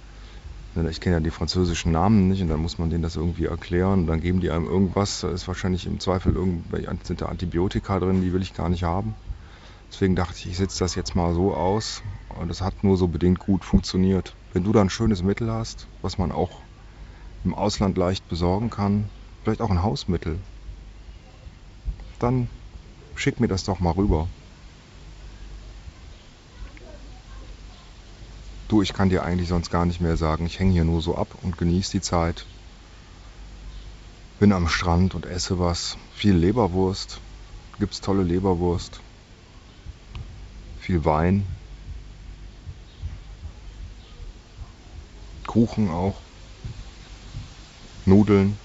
[0.76, 4.06] ich kenne ja die französischen Namen nicht und dann muss man denen das irgendwie erklären.
[4.06, 8.20] Dann geben die einem irgendwas, da ist wahrscheinlich im Zweifel irgendwie sind da Antibiotika drin,
[8.20, 9.14] die will ich gar nicht haben.
[9.90, 13.06] Deswegen dachte ich, ich setze das jetzt mal so aus und das hat nur so
[13.06, 14.36] bedingt gut funktioniert.
[14.52, 16.62] Wenn du da ein schönes Mittel hast, was man auch
[17.44, 19.10] im Ausland leicht besorgen kann,
[19.42, 20.40] vielleicht auch ein Hausmittel,
[22.18, 22.48] dann
[23.14, 24.28] schick mir das doch mal rüber.
[28.74, 30.46] Du, ich kann dir eigentlich sonst gar nicht mehr sagen.
[30.46, 32.44] Ich hänge hier nur so ab und genieße die Zeit.
[34.40, 35.96] Bin am Strand und esse was.
[36.16, 37.20] Viel Leberwurst.
[37.78, 38.98] Gibt's tolle Leberwurst.
[40.80, 41.44] Viel Wein.
[45.46, 46.16] Kuchen auch.
[48.06, 48.56] Nudeln.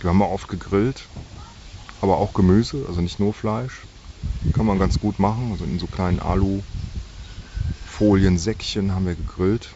[0.00, 1.02] Die haben wir oft gegrillt.
[2.00, 3.80] Aber auch Gemüse, also nicht nur Fleisch.
[4.52, 5.50] Kann man ganz gut machen.
[5.50, 6.60] Also in so kleinen Alu.
[7.96, 9.70] Foliensäckchen haben wir gegrillt.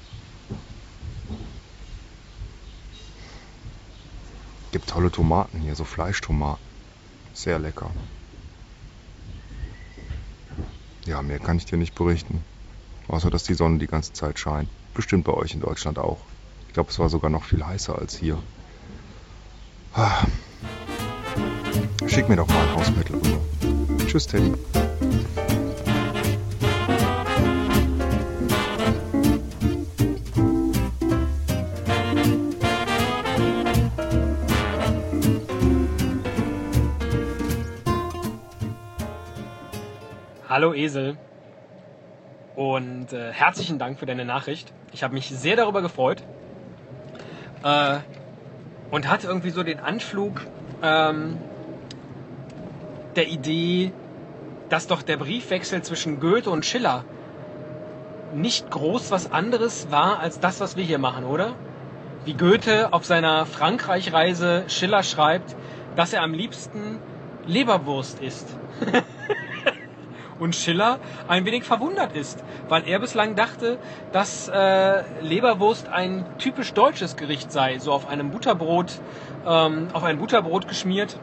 [4.73, 6.63] Gibt tolle Tomaten hier, so Fleischtomaten.
[7.33, 7.91] Sehr lecker.
[11.07, 12.45] Ja, mehr kann ich dir nicht berichten.
[13.09, 14.69] Außer, dass die Sonne die ganze Zeit scheint.
[14.93, 16.19] Bestimmt bei euch in Deutschland auch.
[16.69, 18.39] Ich glaube, es war sogar noch viel heißer als hier.
[19.95, 20.27] Ah.
[22.07, 23.41] Schick mir doch mal ein Hausmittel rüber.
[24.07, 24.53] Tschüss, Teddy.
[40.51, 41.17] Hallo Esel
[42.57, 44.73] und äh, herzlichen Dank für deine Nachricht.
[44.91, 46.25] Ich habe mich sehr darüber gefreut
[47.63, 47.99] äh,
[48.91, 50.41] und hatte irgendwie so den Anflug
[50.83, 51.39] ähm,
[53.15, 53.93] der Idee,
[54.69, 57.05] dass doch der Briefwechsel zwischen Goethe und Schiller
[58.35, 61.55] nicht groß was anderes war als das, was wir hier machen, oder?
[62.25, 65.55] Wie Goethe auf seiner Frankreich-Reise Schiller schreibt,
[65.95, 66.99] dass er am liebsten
[67.47, 68.49] Leberwurst isst.
[70.41, 70.99] und Schiller
[71.29, 73.79] ein wenig verwundert ist, weil er bislang dachte,
[74.13, 78.93] dass äh, Leberwurst ein typisch deutsches Gericht sei, so auf einem Butterbrot,
[79.47, 81.17] ähm, auf ein Butterbrot geschmiert.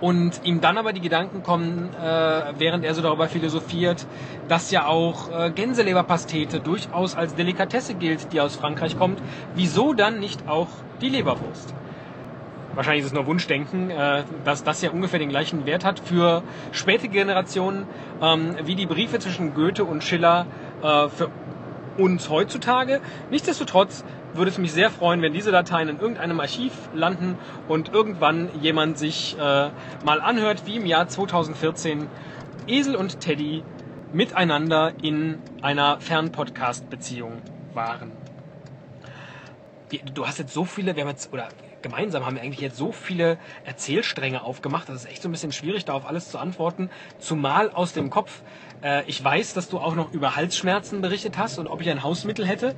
[0.00, 4.04] Und ihm dann aber die Gedanken kommen, äh, während er so darüber philosophiert,
[4.48, 9.22] dass ja auch äh, Gänseleberpastete durchaus als Delikatesse gilt, die aus Frankreich kommt.
[9.54, 10.66] Wieso dann nicht auch
[11.00, 11.72] die Leberwurst?
[12.74, 16.42] Wahrscheinlich ist es nur Wunschdenken, äh, dass das ja ungefähr den gleichen Wert hat für
[16.72, 17.86] späte Generationen,
[18.20, 20.46] ähm, wie die Briefe zwischen Goethe und Schiller
[20.82, 21.30] äh, für
[21.98, 23.00] uns heutzutage.
[23.30, 24.04] Nichtsdestotrotz
[24.34, 27.36] würde es mich sehr freuen, wenn diese Dateien in irgendeinem Archiv landen
[27.68, 29.68] und irgendwann jemand sich äh,
[30.04, 32.08] mal anhört, wie im Jahr 2014
[32.66, 33.62] Esel und Teddy
[34.12, 37.42] miteinander in einer Fernpodcast-Beziehung
[37.74, 38.12] waren.
[40.14, 41.48] Du hast jetzt so viele, wir haben jetzt, oder
[41.82, 45.52] gemeinsam haben wir eigentlich jetzt so viele Erzählstränge aufgemacht, das ist echt so ein bisschen
[45.52, 46.90] schwierig, da auf alles zu antworten.
[47.18, 48.42] Zumal aus dem Kopf.
[48.82, 52.02] Äh, ich weiß, dass du auch noch über Halsschmerzen berichtet hast und ob ich ein
[52.02, 52.74] Hausmittel hätte.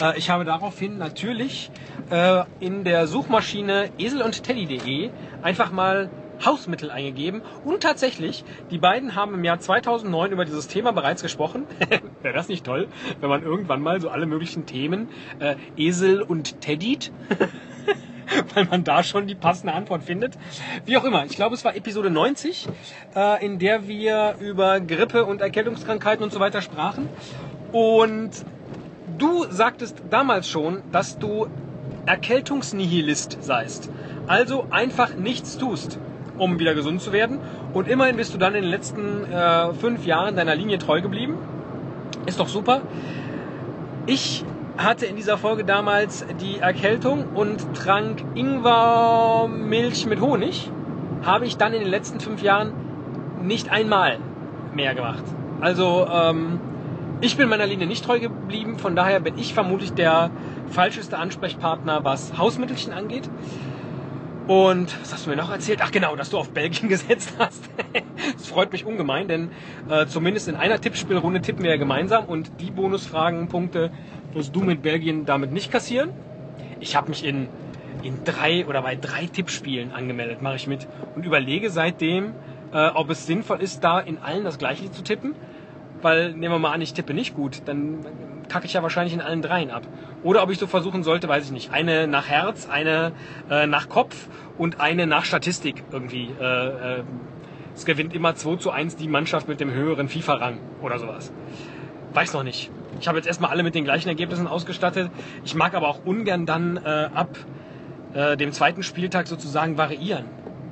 [0.00, 1.70] Äh, ich habe daraufhin natürlich
[2.10, 5.10] äh, in der Suchmaschine esel und teddy.de
[5.42, 6.10] einfach mal
[6.44, 11.66] Hausmittel eingegeben und tatsächlich, die beiden haben im Jahr 2009 über dieses Thema bereits gesprochen.
[12.22, 12.88] Wäre das nicht toll,
[13.20, 15.08] wenn man irgendwann mal so alle möglichen Themen,
[15.40, 17.12] äh, Esel und Teddit,
[18.54, 20.34] weil man da schon die passende Antwort findet.
[20.84, 22.68] Wie auch immer, ich glaube es war Episode 90,
[23.14, 27.08] äh, in der wir über Grippe und Erkältungskrankheiten und so weiter sprachen.
[27.72, 28.30] Und
[29.18, 31.48] du sagtest damals schon, dass du
[32.06, 33.90] Erkältungsnihilist seist.
[34.26, 35.98] Also einfach nichts tust,
[36.38, 37.38] um wieder gesund zu werden.
[37.74, 41.36] Und immerhin bist du dann in den letzten äh, fünf Jahren deiner Linie treu geblieben.
[42.26, 42.82] Ist doch super.
[44.06, 44.44] Ich
[44.78, 50.70] hatte in dieser Folge damals die Erkältung und trank Ingwermilch mit Honig.
[51.22, 52.72] Habe ich dann in den letzten fünf Jahren
[53.42, 54.18] nicht einmal
[54.74, 55.24] mehr gemacht.
[55.60, 56.60] Also ähm,
[57.20, 60.30] ich bin meiner Linie nicht treu geblieben, von daher bin ich vermutlich der
[60.70, 63.28] falscheste Ansprechpartner, was Hausmittelchen angeht.
[64.48, 65.80] Und was hast du mir noch erzählt?
[65.82, 67.68] Ach genau, dass du auf Belgien gesetzt hast.
[68.32, 69.50] das freut mich ungemein, denn
[69.90, 73.90] äh, zumindest in einer Tippspielrunde tippen wir ja gemeinsam und die Bonusfragenpunkte
[74.32, 76.08] wirst du mit Belgien damit nicht kassieren.
[76.80, 77.48] Ich habe mich in,
[78.02, 82.32] in drei oder bei drei Tippspielen angemeldet, mache ich mit und überlege seitdem,
[82.72, 85.34] äh, ob es sinnvoll ist, da in allen das gleiche zu tippen.
[86.00, 87.98] Weil, nehmen wir mal an, ich tippe nicht gut, dann
[88.48, 89.82] kacke ich ja wahrscheinlich in allen dreien ab.
[90.22, 91.72] Oder ob ich so versuchen sollte, weiß ich nicht.
[91.72, 93.12] Eine nach Herz, eine
[93.50, 96.30] äh, nach Kopf und eine nach Statistik irgendwie.
[96.40, 97.02] Äh, äh,
[97.74, 101.32] es gewinnt immer 2 zu 1 die Mannschaft mit dem höheren FIFA-Rang oder sowas.
[102.12, 102.72] Weiß noch nicht.
[103.00, 105.10] Ich habe jetzt erstmal alle mit den gleichen Ergebnissen ausgestattet.
[105.44, 107.36] Ich mag aber auch ungern dann äh, ab
[108.14, 110.24] äh, dem zweiten Spieltag sozusagen variieren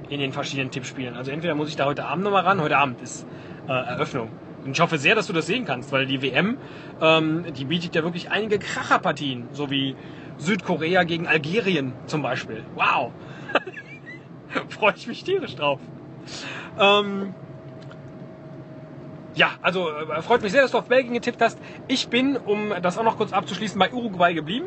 [0.08, 1.14] in den verschiedenen Tippspielen.
[1.14, 3.26] Also entweder muss ich da heute Abend nochmal ran, heute Abend ist
[3.68, 4.30] äh, Eröffnung.
[4.66, 6.58] Und ich hoffe sehr, dass du das sehen kannst, weil die WM,
[7.00, 9.94] ähm, die bietet ja wirklich einige Kracherpartien, so wie
[10.38, 12.64] Südkorea gegen Algerien zum Beispiel.
[12.74, 13.12] Wow!
[14.68, 15.80] Freue ich mich tierisch drauf.
[16.78, 17.34] Ähm,
[19.34, 21.58] ja, also äh, freut mich sehr, dass du auf Belgien getippt hast.
[21.88, 24.66] Ich bin, um das auch noch kurz abzuschließen, bei Uruguay geblieben.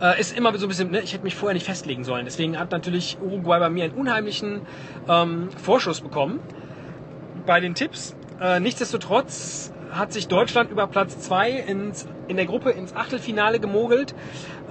[0.00, 2.24] Äh, ist immer so ein bisschen, ne, ich hätte mich vorher nicht festlegen sollen.
[2.24, 4.62] Deswegen hat natürlich Uruguay bei mir einen unheimlichen
[5.08, 6.38] ähm, Vorschuss bekommen
[7.46, 8.14] bei den Tipps.
[8.40, 11.50] Äh, nichtsdestotrotz hat sich Deutschland über Platz 2
[12.28, 14.14] in der Gruppe ins Achtelfinale gemogelt,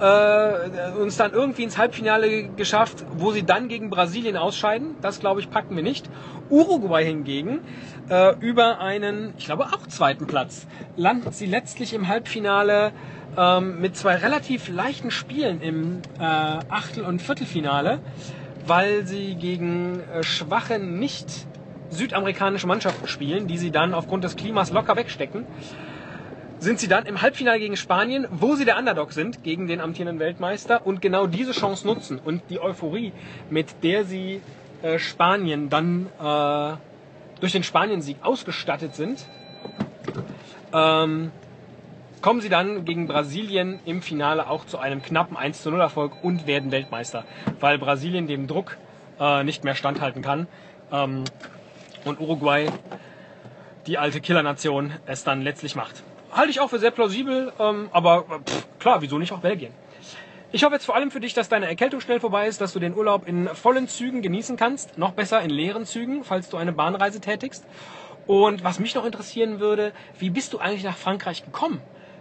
[0.00, 4.96] äh, uns dann irgendwie ins Halbfinale geschafft, wo sie dann gegen Brasilien ausscheiden.
[5.02, 6.08] Das, glaube ich, packen wir nicht.
[6.48, 7.60] Uruguay hingegen
[8.08, 12.92] äh, über einen, ich glaube, auch zweiten Platz landen sie letztlich im Halbfinale
[13.36, 18.00] ähm, mit zwei relativ leichten Spielen im äh, Achtel- und Viertelfinale,
[18.66, 21.46] weil sie gegen äh, schwache, nicht
[21.90, 25.46] südamerikanische Mannschaften spielen, die sie dann aufgrund des Klimas locker wegstecken,
[26.58, 30.18] sind sie dann im Halbfinale gegen Spanien, wo sie der Underdog sind, gegen den amtierenden
[30.18, 33.12] Weltmeister und genau diese Chance nutzen und die Euphorie,
[33.48, 34.40] mit der sie
[34.82, 36.76] äh, Spanien dann äh,
[37.40, 39.26] durch den Spaniensieg ausgestattet sind,
[40.74, 41.32] ähm,
[42.20, 46.12] kommen sie dann gegen Brasilien im Finale auch zu einem knappen 1 zu 0 Erfolg
[46.22, 47.24] und werden Weltmeister,
[47.60, 48.76] weil Brasilien dem Druck
[49.18, 50.46] äh, nicht mehr standhalten kann.
[50.92, 51.24] Ähm,
[52.04, 52.68] und Uruguay,
[53.86, 56.02] die alte Killernation, es dann letztlich macht.
[56.32, 59.72] Halte ich auch für sehr plausibel, ähm, aber pff, klar, wieso nicht auch Belgien?
[60.52, 62.80] Ich hoffe jetzt vor allem für dich, dass deine Erkältung schnell vorbei ist, dass du
[62.80, 66.72] den Urlaub in vollen Zügen genießen kannst, noch besser in leeren Zügen, falls du eine
[66.72, 67.64] Bahnreise tätigst.
[68.26, 71.80] Und was mich noch interessieren würde, wie bist du eigentlich nach Frankreich gekommen?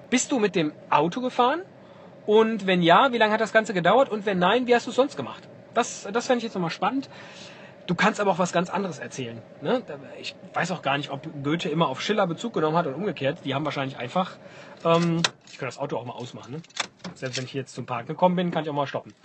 [0.09, 1.61] Bist du mit dem Auto gefahren?
[2.25, 4.09] Und wenn ja, wie lange hat das Ganze gedauert?
[4.09, 5.47] Und wenn nein, wie hast du es sonst gemacht?
[5.73, 7.09] Das, das fände ich jetzt nochmal spannend.
[7.89, 9.41] Du kannst aber auch was ganz anderes erzählen.
[9.63, 9.81] Ne?
[10.21, 13.39] Ich weiß auch gar nicht, ob Goethe immer auf Schiller Bezug genommen hat und umgekehrt.
[13.45, 14.37] Die haben wahrscheinlich einfach.
[14.85, 16.51] Ähm, ich kann das Auto auch mal ausmachen.
[16.51, 16.61] Ne?
[17.15, 19.15] Selbst wenn ich jetzt zum Park gekommen bin, kann ich auch mal stoppen.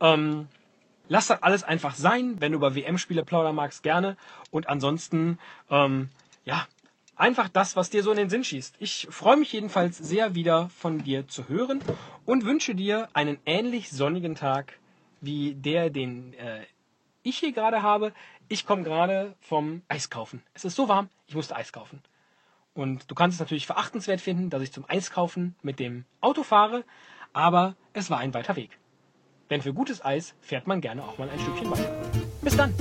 [0.00, 0.46] Ähm,
[1.08, 2.36] lass das alles einfach sein.
[2.38, 4.16] Wenn du über WM-Spiele plaudern magst, gerne.
[4.52, 6.08] Und ansonsten, ähm,
[6.44, 6.68] ja,
[7.16, 8.76] einfach das, was dir so in den Sinn schießt.
[8.78, 11.80] Ich freue mich jedenfalls sehr wieder von dir zu hören
[12.26, 14.78] und wünsche dir einen ähnlich sonnigen Tag
[15.20, 16.60] wie der, den äh,
[17.24, 18.12] ich hier gerade habe,
[18.48, 20.42] ich komme gerade vom Eiskaufen.
[20.52, 22.00] Es ist so warm, ich musste Eis kaufen.
[22.74, 26.84] Und du kannst es natürlich verachtenswert finden, dass ich zum Eiskaufen mit dem Auto fahre,
[27.32, 28.78] aber es war ein weiter Weg.
[29.50, 31.92] Denn für gutes Eis fährt man gerne auch mal ein Stückchen weiter.
[32.42, 32.74] Bis dann!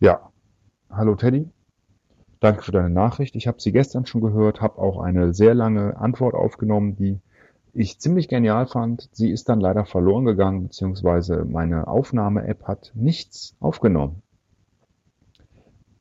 [0.00, 0.32] Ja,
[0.90, 1.48] hallo Teddy.
[2.40, 3.36] Danke für deine Nachricht.
[3.36, 7.20] Ich habe sie gestern schon gehört, habe auch eine sehr lange Antwort aufgenommen, die
[7.72, 9.08] ich ziemlich genial fand.
[9.12, 14.22] Sie ist dann leider verloren gegangen, beziehungsweise meine Aufnahme-App hat nichts aufgenommen.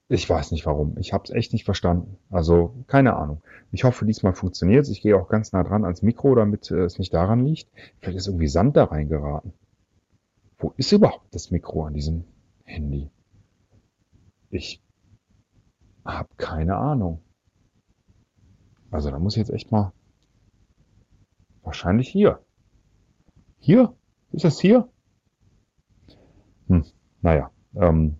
[0.10, 0.98] Ich weiß nicht warum.
[0.98, 2.18] Ich habe es echt nicht verstanden.
[2.32, 3.41] Also keine Ahnung.
[3.72, 4.89] Ich hoffe, diesmal funktioniert es.
[4.89, 7.70] Ich gehe auch ganz nah dran ans Mikro, damit äh, es nicht daran liegt.
[8.00, 9.54] Vielleicht ist irgendwie Sand da reingeraten.
[10.58, 12.26] Wo ist überhaupt das Mikro an diesem
[12.64, 13.10] Handy?
[14.54, 14.84] Ich
[16.06, 17.24] habe keine Ahnung.
[18.91, 19.93] Also da muss ich jetzt echt mal.
[21.64, 22.39] Wahrscheinlich hier.
[23.60, 23.95] Hier?
[24.32, 24.88] Ist das hier?
[26.68, 26.86] Hm,
[27.22, 27.49] naja.
[27.76, 28.18] Ähm,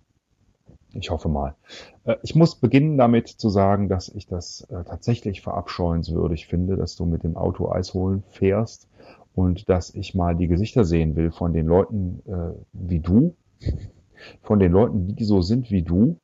[0.92, 1.54] ich hoffe mal.
[2.02, 6.96] Äh, ich muss beginnen damit zu sagen, dass ich das äh, tatsächlich verabscheuenswürdig finde, dass
[6.96, 8.88] du mit dem Auto Eis holen fährst
[9.36, 13.36] und dass ich mal die Gesichter sehen will von den Leuten äh, wie du,
[14.42, 16.18] von den Leuten, die so sind wie du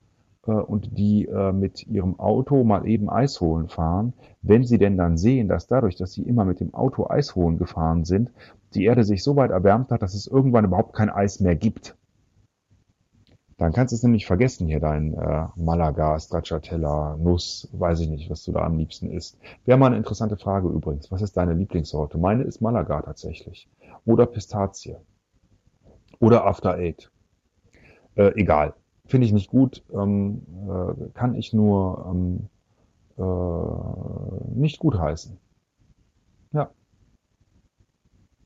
[0.48, 5.16] und die äh, mit ihrem Auto mal eben Eis holen fahren, wenn sie denn dann
[5.16, 8.32] sehen, dass dadurch, dass sie immer mit dem Auto Eis holen gefahren sind,
[8.74, 11.96] die Erde sich so weit erwärmt hat, dass es irgendwann überhaupt kein Eis mehr gibt.
[13.60, 18.30] Dann kannst du es nämlich vergessen, hier dein äh, Malaga, Stracciatella, Nuss, weiß ich nicht,
[18.30, 19.38] was du da am liebsten isst.
[19.66, 21.12] Wäre mal eine interessante Frage übrigens.
[21.12, 22.16] Was ist deine Lieblingssorte?
[22.16, 23.68] Meine ist Malaga tatsächlich.
[24.06, 24.96] Oder Pistazie.
[26.20, 27.10] Oder After Eight.
[28.14, 28.72] Äh, egal.
[29.10, 29.82] Finde ich nicht gut.
[29.92, 32.48] Ähm, äh, kann ich nur ähm,
[33.18, 35.36] äh, nicht gut heißen.
[36.52, 36.70] Ja.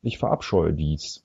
[0.00, 1.22] Ich verabscheue dies.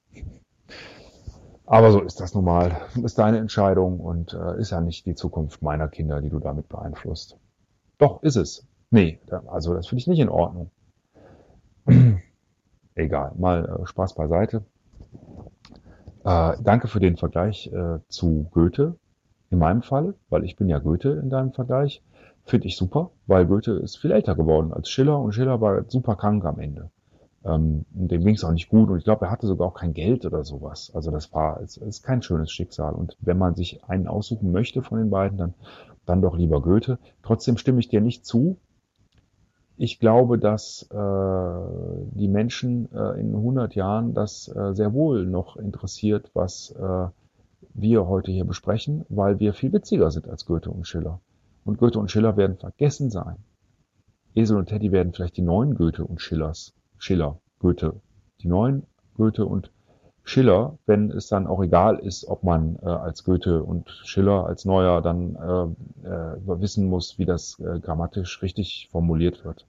[1.65, 2.81] Aber so ist das nun mal.
[3.01, 6.67] Ist deine Entscheidung und äh, ist ja nicht die Zukunft meiner Kinder, die du damit
[6.67, 7.37] beeinflusst.
[7.97, 8.67] Doch, ist es.
[8.91, 10.69] Nee, also das finde ich nicht in Ordnung.
[12.95, 14.65] Egal, mal äh, Spaß beiseite.
[16.25, 18.97] Äh, danke für den Vergleich äh, zu Goethe
[19.51, 22.03] in meinem Fall, weil ich bin ja Goethe in deinem Vergleich.
[22.45, 26.15] Finde ich super, weil Goethe ist viel älter geworden als Schiller und Schiller war super
[26.15, 26.89] krank am Ende.
[27.45, 29.93] Ähm, dem ging es auch nicht gut und ich glaube, er hatte sogar auch kein
[29.93, 30.91] Geld oder sowas.
[30.93, 32.93] Also das war, es ist kein schönes Schicksal.
[32.93, 35.53] Und wenn man sich einen aussuchen möchte von den beiden, dann,
[36.05, 36.99] dann doch lieber Goethe.
[37.23, 38.57] Trotzdem stimme ich dir nicht zu.
[39.77, 45.55] Ich glaube, dass äh, die Menschen äh, in 100 Jahren das äh, sehr wohl noch
[45.55, 47.07] interessiert, was äh,
[47.73, 51.19] wir heute hier besprechen, weil wir viel witziger sind als Goethe und Schiller.
[51.65, 53.37] Und Goethe und Schiller werden vergessen sein.
[54.35, 58.01] Esel und Teddy werden vielleicht die neuen Goethe und Schillers Schiller, Goethe.
[58.41, 58.83] Die neuen
[59.15, 59.71] Goethe und
[60.23, 64.63] Schiller, wenn es dann auch egal ist, ob man äh, als Goethe und Schiller als
[64.65, 69.65] Neuer dann äh, äh, wissen muss, wie das äh, grammatisch richtig formuliert wird.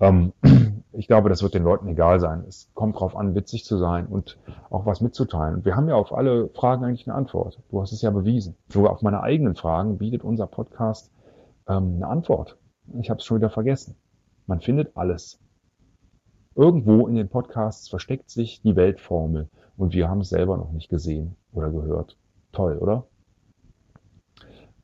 [0.00, 0.32] Ähm,
[0.96, 2.44] ich glaube, das wird den Leuten egal sein.
[2.46, 4.38] Es kommt darauf an, witzig zu sein und
[4.70, 5.56] auch was mitzuteilen.
[5.56, 7.60] Und wir haben ja auf alle Fragen eigentlich eine Antwort.
[7.70, 8.56] Du hast es ja bewiesen.
[8.68, 11.10] Sogar auf meine eigenen Fragen bietet unser Podcast
[11.68, 12.56] ähm, eine Antwort.
[13.00, 13.96] Ich habe es schon wieder vergessen.
[14.46, 15.40] Man findet alles.
[16.54, 20.88] Irgendwo in den Podcasts versteckt sich die Weltformel und wir haben es selber noch nicht
[20.88, 22.16] gesehen oder gehört.
[22.52, 23.06] Toll, oder?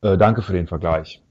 [0.01, 1.23] Äh, danke für den Vergleich.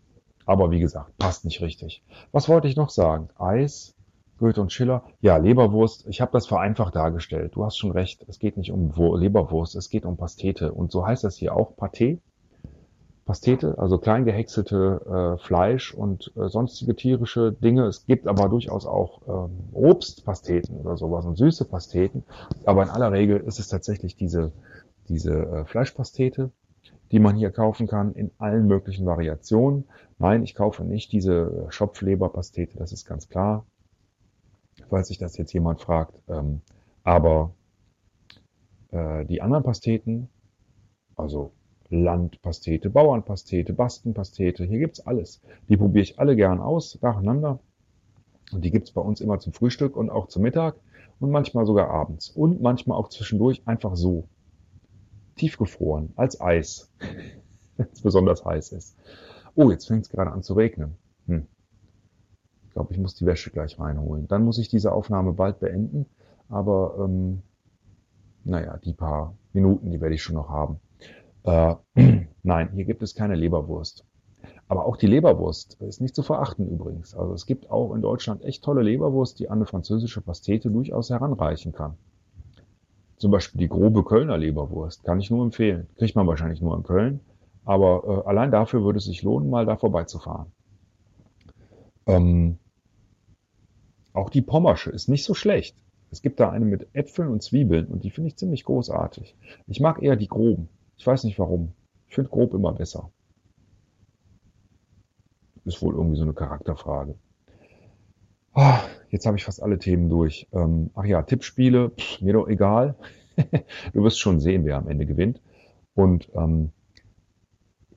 [0.47, 2.03] Aber wie gesagt, passt nicht richtig.
[2.33, 3.29] Was wollte ich noch sagen?
[3.39, 3.95] Eis,
[4.41, 5.05] Goethe und Schiller.
[5.21, 6.07] Ja, Leberwurst.
[6.09, 7.55] Ich habe das vereinfacht dargestellt.
[7.55, 8.25] Du hast schon recht.
[8.27, 10.73] Es geht nicht um Leberwurst, es geht um Pastete.
[10.73, 12.19] Und so heißt das hier auch Pâté.
[13.27, 17.85] Pastete, also klein gehäckselte äh, Fleisch und äh, sonstige tierische Dinge.
[17.85, 22.25] Es gibt aber durchaus auch ähm, Obstpasteten oder sowas und süße Pasteten.
[22.65, 24.51] Aber in aller Regel ist es tatsächlich diese,
[25.09, 26.51] diese äh, Fleischpastete,
[27.13, 29.85] die man hier kaufen kann in allen möglichen Variationen.
[30.19, 33.65] Nein, ich kaufe nicht diese Schopfleberpastete, das ist ganz klar,
[34.91, 36.15] falls sich das jetzt jemand fragt.
[36.29, 36.61] Ähm,
[37.03, 37.55] aber
[38.91, 40.29] äh, die anderen Pasteten,
[41.17, 41.53] also
[41.89, 44.65] Landpastete, Bauernpastete, Bastenpastete.
[44.65, 45.41] Hier gibt's alles.
[45.69, 47.59] Die probiere ich alle gern aus, nacheinander.
[48.53, 50.77] Und die gibt's bei uns immer zum Frühstück und auch zum Mittag
[51.19, 52.31] und manchmal sogar abends.
[52.31, 54.29] Und manchmal auch zwischendurch einfach so.
[55.37, 56.93] Tiefgefroren, als Eis.
[57.77, 58.97] Wenn es besonders heiß ist.
[59.55, 60.97] Oh, jetzt fängt es gerade an zu regnen.
[62.71, 64.29] Ich glaube, ich muss die Wäsche gleich reinholen.
[64.29, 66.07] Dann muss ich diese Aufnahme bald beenden.
[66.49, 67.43] Aber ähm,
[68.45, 70.79] naja, die paar Minuten, die werde ich schon noch haben.
[71.43, 71.75] Äh,
[72.45, 74.05] nein, hier gibt es keine Leberwurst.
[74.69, 77.13] Aber auch die Leberwurst ist nicht zu verachten übrigens.
[77.13, 81.11] Also es gibt auch in Deutschland echt tolle Leberwurst, die an eine französische Pastete durchaus
[81.11, 81.95] heranreichen kann.
[83.17, 85.89] Zum Beispiel die grobe Kölner Leberwurst kann ich nur empfehlen.
[85.97, 87.19] Kriegt man wahrscheinlich nur in Köln.
[87.65, 90.53] Aber äh, allein dafür würde es sich lohnen, mal da vorbeizufahren.
[92.11, 92.59] Ähm,
[94.13, 95.77] auch die Pommersche ist nicht so schlecht.
[96.11, 99.37] Es gibt da eine mit Äpfeln und Zwiebeln und die finde ich ziemlich großartig.
[99.69, 100.69] Ich mag eher die groben.
[100.97, 101.73] Ich weiß nicht warum.
[102.09, 103.13] Ich finde grob immer besser.
[105.65, 107.15] Ist wohl irgendwie so eine Charakterfrage.
[108.55, 108.81] Ah,
[109.11, 110.49] jetzt habe ich fast alle Themen durch.
[110.53, 112.97] Ähm, ach ja, Tippspiele, pff, mir doch egal.
[113.93, 115.41] du wirst schon sehen, wer am Ende gewinnt.
[115.95, 116.73] Und ähm,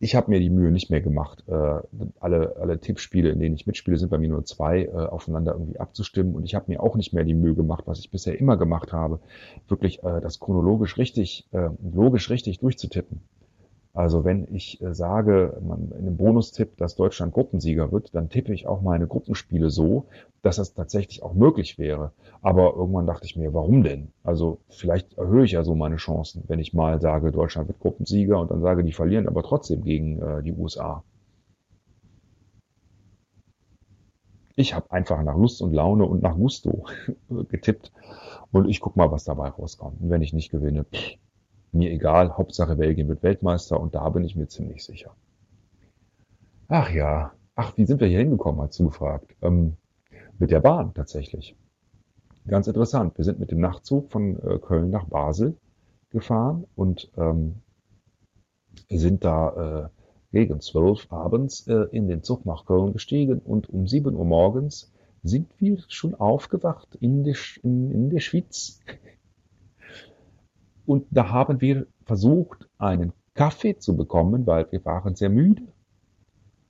[0.03, 1.79] ich habe mir die Mühe nicht mehr gemacht, äh,
[2.19, 5.79] alle, alle Tippspiele, in denen ich mitspiele, sind bei mir nur zwei, äh, aufeinander irgendwie
[5.79, 6.35] abzustimmen.
[6.35, 8.91] Und ich habe mir auch nicht mehr die Mühe gemacht, was ich bisher immer gemacht
[8.91, 9.19] habe,
[9.69, 13.21] wirklich äh, das chronologisch richtig, äh, logisch richtig durchzutippen.
[13.95, 18.65] Also wenn ich äh, sage, in einem Bonustipp, dass Deutschland Gruppensieger wird, dann tippe ich
[18.65, 20.07] auch meine Gruppenspiele so,
[20.41, 22.11] dass das tatsächlich auch möglich wäre.
[22.41, 24.11] Aber irgendwann dachte ich mir, warum denn?
[24.23, 28.39] Also vielleicht erhöhe ich ja so meine Chancen, wenn ich mal sage, Deutschland wird Gruppensieger
[28.39, 31.03] und dann sage, die verlieren aber trotzdem gegen äh, die USA.
[34.55, 36.85] Ich habe einfach nach Lust und Laune und nach Gusto
[37.49, 37.91] getippt
[38.51, 40.01] und ich guck mal, was dabei rauskommt.
[40.01, 41.17] Und wenn ich nicht gewinne, pff,
[41.73, 45.15] mir egal, Hauptsache Belgien wird Weltmeister und da bin ich mir ziemlich sicher.
[46.67, 49.35] Ach ja, ach, wie sind wir hier hingekommen, hast du gefragt.
[49.41, 49.77] Ähm,
[50.39, 51.55] mit der Bahn tatsächlich.
[52.47, 53.17] Ganz interessant.
[53.17, 55.55] Wir sind mit dem Nachtzug von äh, Köln nach Basel
[56.09, 57.61] gefahren und ähm,
[58.89, 59.89] sind da äh,
[60.31, 64.91] gegen zwölf abends äh, in den Zug nach Köln gestiegen und um sieben Uhr morgens
[65.23, 68.79] sind wir schon aufgewacht in der, in der Schweiz.
[70.85, 75.63] Und da haben wir versucht, einen Kaffee zu bekommen, weil wir waren sehr müde.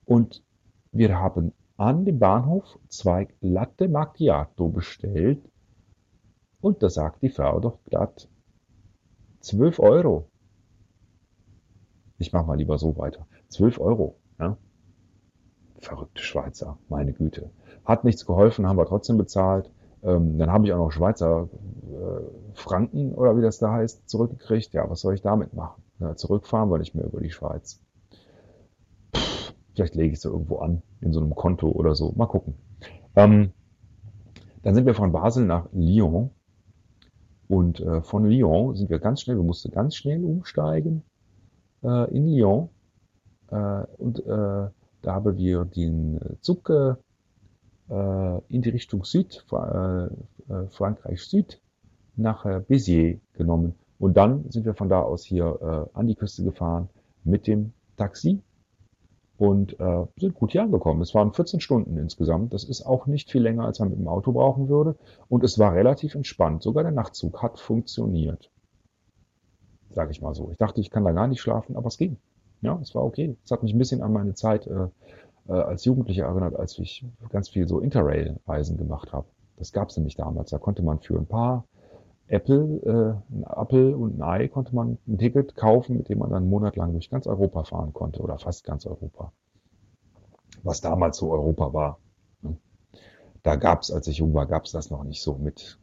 [0.06, 0.44] Und
[0.92, 5.42] wir haben an dem Bahnhof zwei Latte Macchiato bestellt.
[6.62, 8.30] Und da sagt die Frau doch glatt,
[9.42, 10.30] 12 Euro.
[12.18, 13.28] Ich mach mal lieber so weiter.
[13.50, 14.16] 12 Euro.
[14.40, 14.58] Ja?
[15.80, 17.52] Verrückte Schweizer, meine Güte.
[17.84, 19.70] Hat nichts geholfen, haben wir trotzdem bezahlt.
[20.04, 21.48] Ähm, dann habe ich auch noch Schweizer
[21.84, 24.74] äh, Franken oder wie das da heißt, zurückgekriegt.
[24.74, 25.82] Ja, was soll ich damit machen?
[26.00, 27.80] Ja, zurückfahren wir nicht mehr über die Schweiz.
[29.16, 32.12] Pff, vielleicht lege ich es irgendwo an, in so einem Konto oder so.
[32.16, 32.56] Mal gucken.
[33.16, 33.54] Ähm,
[34.64, 36.32] dann sind wir von Basel nach Lyon.
[37.48, 41.04] Und äh, von Lyon sind wir ganz schnell, wir mussten ganz schnell umsteigen
[41.84, 42.70] äh, in Lyon.
[43.52, 44.70] Äh, und äh,
[45.02, 46.72] da haben wir den Zug
[47.90, 50.10] in die Richtung Süd, äh, äh,
[50.70, 51.62] Frankreich Süd,
[52.16, 53.76] nach Béziers genommen.
[54.00, 56.90] Und dann sind wir von da aus hier an die Küste gefahren
[57.24, 58.42] mit dem Taxi
[59.38, 61.02] und äh, sind gut hier angekommen.
[61.02, 62.54] Es waren 14 Stunden insgesamt.
[62.54, 64.96] Das ist auch nicht viel länger, als man mit dem Auto brauchen würde.
[65.28, 66.64] Und es war relativ entspannt.
[66.64, 68.52] Sogar der Nachtzug hat funktioniert.
[69.90, 70.52] Sage ich mal so.
[70.52, 72.18] Ich dachte, ich kann da gar nicht schlafen, aber es ging.
[72.62, 73.36] Ja, es war okay.
[73.44, 74.88] Es hat mich ein bisschen an meine Zeit äh,
[75.48, 79.28] äh, als Jugendlicher erinnert, als ich ganz viel so Interrail-Reisen gemacht habe.
[79.58, 80.50] Das gab es nämlich damals.
[80.50, 81.66] Da konnte man für ein paar
[82.28, 86.30] Apple, äh, ein Apple und ein Ei konnte man ein Ticket kaufen, mit dem man
[86.30, 89.32] dann einen Monat lang durch ganz Europa fahren konnte oder fast ganz Europa.
[90.64, 92.00] Was damals so Europa war.
[92.42, 92.58] Ne?
[93.44, 95.80] Da gab es, als ich jung war, gab es das noch nicht so mit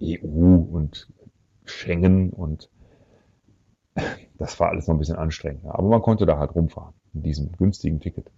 [0.00, 1.12] EU und
[1.64, 2.70] Schengen und
[4.38, 5.78] das war alles noch ein bisschen anstrengender.
[5.78, 8.30] Aber man konnte da halt rumfahren in diesem günstigen Ticket.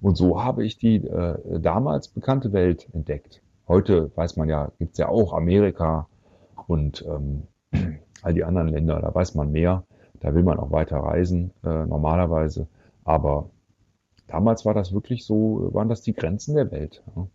[0.00, 3.42] Und so habe ich die äh, damals bekannte Welt entdeckt.
[3.68, 6.08] Heute weiß man ja, gibt's ja auch Amerika
[6.66, 7.42] und ähm,
[8.22, 9.84] all die anderen Länder, da weiß man mehr.
[10.20, 12.68] Da will man auch weiter reisen, äh, normalerweise.
[13.04, 13.50] Aber
[14.26, 17.02] damals war das wirklich so, waren das die Grenzen der Welt.
[17.16, 17.26] Ja.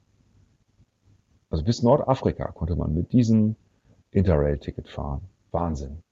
[1.49, 3.55] Also bis Nordafrika konnte man mit diesem
[4.11, 5.21] Interrail-Ticket fahren.
[5.51, 6.03] Wahnsinn.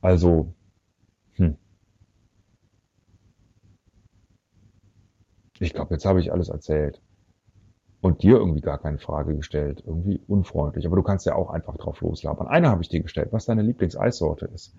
[0.00, 0.54] Also,
[1.34, 1.56] hm.
[5.60, 7.00] Ich glaube, jetzt habe ich alles erzählt.
[8.00, 9.82] Und dir irgendwie gar keine Frage gestellt.
[9.86, 10.86] Irgendwie unfreundlich.
[10.86, 12.48] Aber du kannst ja auch einfach drauf loslabern.
[12.48, 14.74] Eine habe ich dir gestellt, was deine Lieblingseissorte ist.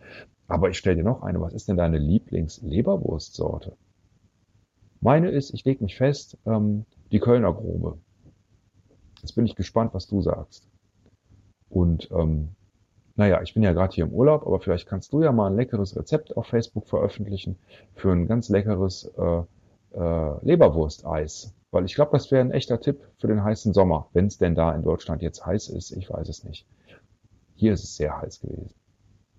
[0.47, 1.39] Aber ich stelle dir noch eine.
[1.39, 3.77] Was ist denn deine Lieblingsleberwurstsorte?
[5.01, 7.99] Meine ist, ich lege mich fest, ähm, die Kölner Grobe.
[9.21, 10.67] Jetzt bin ich gespannt, was du sagst.
[11.69, 12.49] Und ähm,
[13.15, 15.55] naja, ich bin ja gerade hier im Urlaub, aber vielleicht kannst du ja mal ein
[15.55, 17.57] leckeres Rezept auf Facebook veröffentlichen
[17.93, 19.43] für ein ganz leckeres äh,
[19.93, 21.53] äh, Leberwursteis.
[21.71, 24.55] Weil ich glaube, das wäre ein echter Tipp für den heißen Sommer, wenn es denn
[24.55, 25.91] da in Deutschland jetzt heiß ist.
[25.91, 26.67] Ich weiß es nicht.
[27.55, 28.75] Hier ist es sehr heiß gewesen.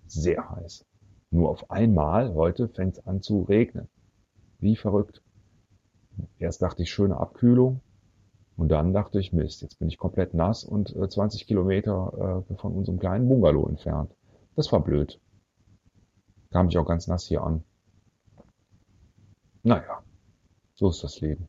[0.07, 0.85] Sehr heiß.
[1.29, 3.87] Nur auf einmal, heute fängt es an zu regnen.
[4.59, 5.21] Wie verrückt.
[6.39, 7.81] Erst dachte ich schöne Abkühlung,
[8.55, 12.55] und dann dachte ich, Mist, jetzt bin ich komplett nass und äh, 20 Kilometer äh,
[12.55, 14.15] von unserem kleinen Bungalow entfernt.
[14.55, 15.19] Das war blöd.
[16.51, 17.63] Kam ich auch ganz nass hier an.
[19.63, 20.03] Naja,
[20.75, 21.47] so ist das Leben.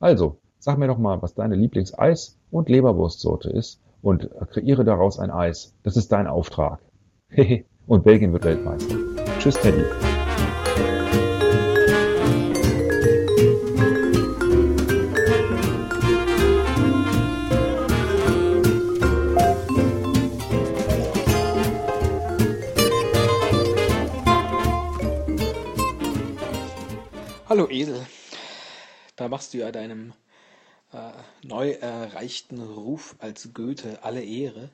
[0.00, 5.30] Also, sag mir doch mal, was deine Lieblings-Eis- und Leberwurstsorte ist und kreiere daraus ein
[5.30, 5.74] Eis.
[5.82, 6.80] Das ist dein Auftrag.
[7.28, 8.96] Hehe, und Belgien wird Weltmeister.
[9.38, 9.84] Tschüss, Teddy.
[27.46, 28.06] Hallo Esel.
[29.18, 30.12] Da machst du ja deinem
[30.92, 31.10] äh,
[31.42, 34.70] neu erreichten Ruf als Goethe alle Ehre,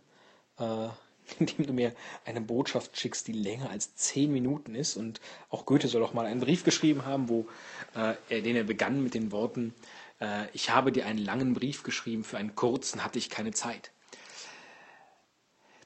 [0.58, 0.88] äh,
[1.38, 1.94] indem du mir
[2.26, 4.98] eine Botschaft schickst, die länger als zehn Minuten ist.
[4.98, 7.48] Und auch Goethe soll doch mal einen Brief geschrieben haben, wo
[7.94, 9.74] äh, er, den er begann mit den Worten,
[10.20, 13.93] äh, ich habe dir einen langen Brief geschrieben, für einen kurzen hatte ich keine Zeit.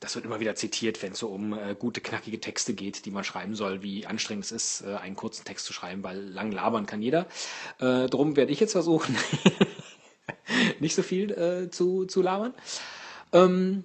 [0.01, 3.11] Das wird immer wieder zitiert, wenn es so um äh, gute, knackige Texte geht, die
[3.11, 6.53] man schreiben soll, wie anstrengend es ist, äh, einen kurzen Text zu schreiben, weil lang
[6.53, 7.27] labern kann jeder.
[7.81, 9.17] Äh, drum werde ich jetzt versuchen,
[10.81, 12.55] nicht so viel äh, zu, zu labern.
[13.33, 13.85] Ähm,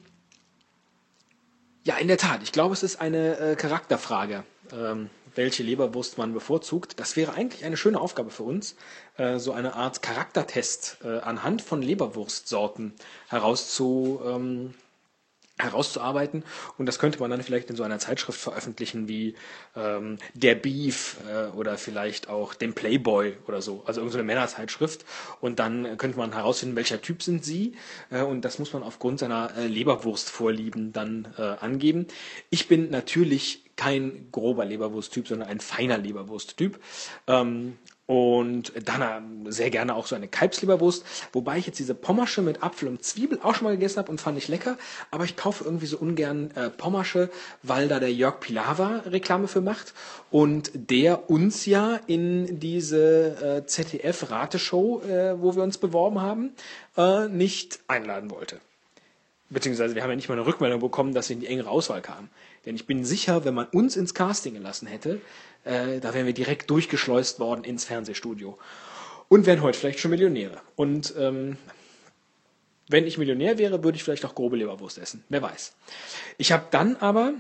[1.84, 2.44] ja, in der Tat.
[2.44, 7.00] Ich glaube, es ist eine äh, Charakterfrage, ähm, welche Leberwurst man bevorzugt.
[7.00, 8.76] Das wäre eigentlich eine schöne Aufgabe für uns,
[9.18, 12.94] äh, so eine Art Charaktertest äh, anhand von Leberwurstsorten
[13.28, 14.74] herauszu, ähm,
[15.60, 16.44] herauszuarbeiten.
[16.78, 19.36] Und das könnte man dann vielleicht in so einer Zeitschrift veröffentlichen wie
[19.76, 23.84] ähm, Der Beef äh, oder vielleicht auch dem Playboy oder so.
[23.86, 25.06] Also irgendeine Männerzeitschrift.
[25.42, 27.76] Und dann könnte man herausfinden, welcher Typ sind sie.
[28.10, 32.08] Äh, und das muss man aufgrund seiner äh, Leberwurstvorlieben dann äh, angeben.
[32.50, 36.80] Ich bin natürlich kein grober Leberwursttyp, sondern ein feiner Leberwursttyp.
[37.28, 41.06] Ähm, und dann sehr gerne auch so eine Kalbsleberwurst.
[41.32, 44.20] Wobei ich jetzt diese Pommersche mit Apfel und Zwiebel auch schon mal gegessen habe und
[44.20, 44.78] fand ich lecker.
[45.10, 47.30] Aber ich kaufe irgendwie so ungern äh, Pommersche,
[47.62, 49.94] weil da der Jörg Pilawa Reklame für macht.
[50.32, 56.52] Und der uns ja in diese äh, ZDF-Rateshow, äh, wo wir uns beworben haben,
[56.98, 58.60] äh, nicht einladen wollte.
[59.50, 62.02] Beziehungsweise wir haben ja nicht mal eine Rückmeldung bekommen, dass wir in die engere Auswahl
[62.02, 62.30] kamen.
[62.66, 65.22] Denn ich bin sicher, wenn man uns ins Casting gelassen hätte,
[65.66, 68.58] äh, da wären wir direkt durchgeschleust worden ins Fernsehstudio.
[69.28, 70.62] Und wären heute vielleicht schon Millionäre.
[70.76, 71.58] Und ähm,
[72.88, 75.24] wenn ich Millionär wäre, würde ich vielleicht auch grobe Leberwurst essen.
[75.30, 75.74] Wer weiß.
[76.38, 77.34] Ich habe dann aber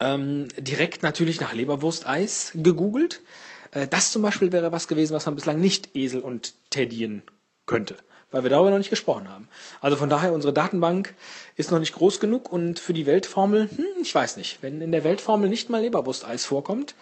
[0.00, 3.22] ähm, direkt natürlich nach Leberwursteis gegoogelt.
[3.70, 7.22] Äh, das zum Beispiel wäre was gewesen, was man bislang nicht Esel und Teddien
[7.66, 7.96] könnte
[8.34, 9.48] weil wir darüber noch nicht gesprochen haben.
[9.80, 11.14] Also von daher, unsere Datenbank
[11.54, 14.90] ist noch nicht groß genug und für die Weltformel, hm, ich weiß nicht, wenn in
[14.90, 16.96] der Weltformel nicht mal Leberwursteis vorkommt,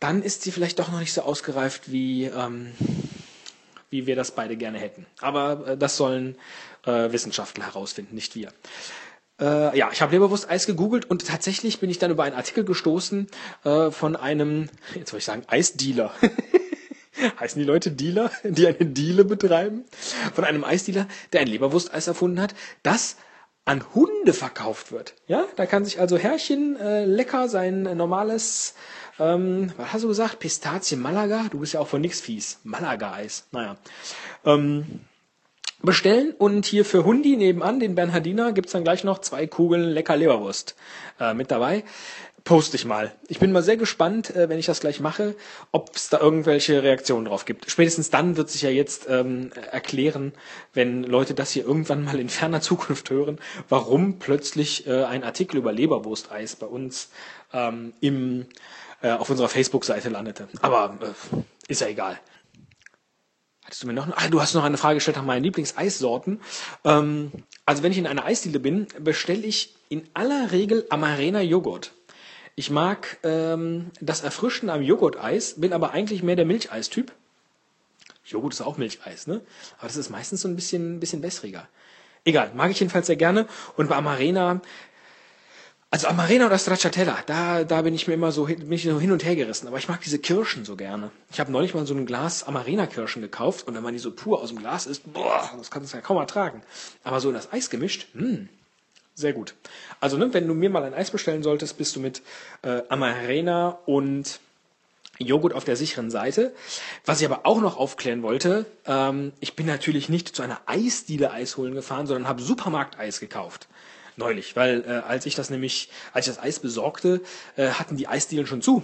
[0.00, 2.72] dann ist sie vielleicht doch noch nicht so ausgereift, wie, ähm,
[3.90, 5.06] wie wir das beide gerne hätten.
[5.20, 6.36] Aber äh, das sollen
[6.84, 8.52] äh, Wissenschaftler herausfinden, nicht wir.
[9.40, 13.28] Äh, ja, ich habe Leberwursteis gegoogelt und tatsächlich bin ich dann über einen Artikel gestoßen
[13.62, 16.12] äh, von einem, jetzt wollte ich sagen, Eisdealer.
[17.40, 19.84] Heißen die Leute Dealer, die eine Diele betreiben?
[20.34, 23.16] Von einem Eisdealer, der ein Leberwursteis erfunden hat, das
[23.64, 25.14] an Hunde verkauft wird.
[25.26, 28.74] Ja, da kann sich also Herrchen äh, lecker sein normales,
[29.18, 30.38] ähm, was hast du gesagt?
[30.38, 31.46] Pistazien Malaga?
[31.50, 32.60] Du bist ja auch von nix fies.
[32.64, 33.46] Malaga-Eis.
[33.52, 33.76] Naja.
[34.46, 35.00] Ähm,
[35.82, 40.16] bestellen und hier für Hundi nebenan, den Bernhardiner, gibt's dann gleich noch zwei Kugeln lecker
[40.16, 40.74] Leberwurst
[41.20, 41.84] äh, mit dabei
[42.48, 43.12] poste ich mal.
[43.28, 45.36] Ich bin mal sehr gespannt, äh, wenn ich das gleich mache,
[45.70, 47.70] ob es da irgendwelche Reaktionen drauf gibt.
[47.70, 50.32] Spätestens dann wird sich ja jetzt ähm, erklären,
[50.72, 53.38] wenn Leute das hier irgendwann mal in ferner Zukunft hören,
[53.68, 57.10] warum plötzlich äh, ein Artikel über Leberwursteis bei uns
[57.52, 58.46] ähm, im,
[59.02, 60.48] äh, auf unserer Facebook-Seite landete.
[60.62, 62.18] Aber äh, ist ja egal.
[63.62, 64.08] Hattest du mir noch?
[64.16, 66.40] Ah, du hast noch eine Frage gestellt nach meinen Lieblingseissorten.
[66.86, 67.30] Ähm,
[67.66, 71.92] also wenn ich in einer Eisdiele bin, bestelle ich in aller Regel Amarena Joghurt.
[72.58, 77.12] Ich mag ähm, das Erfrischen am Joghurteis, bin aber eigentlich mehr der Milcheistyp.
[78.24, 79.42] Joghurt ist auch Milcheis, ne?
[79.78, 81.68] Aber das ist meistens so ein bisschen, bisschen wässriger.
[82.24, 83.46] Egal, mag ich jedenfalls sehr gerne.
[83.76, 84.60] Und bei Amarena,
[85.92, 89.12] also Amarena oder Stracciatella, da, da bin ich mir immer so, bin ich so hin
[89.12, 89.68] und her gerissen.
[89.68, 91.12] Aber ich mag diese Kirschen so gerne.
[91.30, 94.42] Ich habe neulich mal so ein Glas Amarena-Kirschen gekauft und wenn man die so pur
[94.42, 96.62] aus dem Glas isst, boah, das kannst du ja kaum ertragen.
[97.04, 98.48] Aber so in das Eis gemischt, mh, hm,
[99.18, 99.54] sehr gut.
[100.00, 102.22] Also, ne, wenn du mir mal ein Eis bestellen solltest, bist du mit
[102.62, 104.40] äh, Amarena und
[105.18, 106.54] Joghurt auf der sicheren Seite.
[107.04, 111.32] Was ich aber auch noch aufklären wollte, ähm, ich bin natürlich nicht zu einer Eisdiele
[111.32, 113.68] Eis holen gefahren, sondern habe Supermarkteis gekauft.
[114.16, 117.20] Neulich, weil äh, als ich das nämlich, als ich das Eis besorgte,
[117.56, 118.82] äh, hatten die Eisdielen schon zu.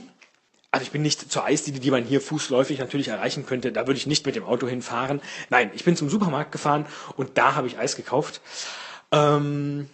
[0.71, 3.71] Also ich bin nicht zur Eisdiele, die man hier fußläufig natürlich erreichen könnte.
[3.71, 5.21] Da würde ich nicht mit dem Auto hinfahren.
[5.49, 8.41] Nein, ich bin zum Supermarkt gefahren und da habe ich Eis gekauft.
[9.15, 9.89] Ähm,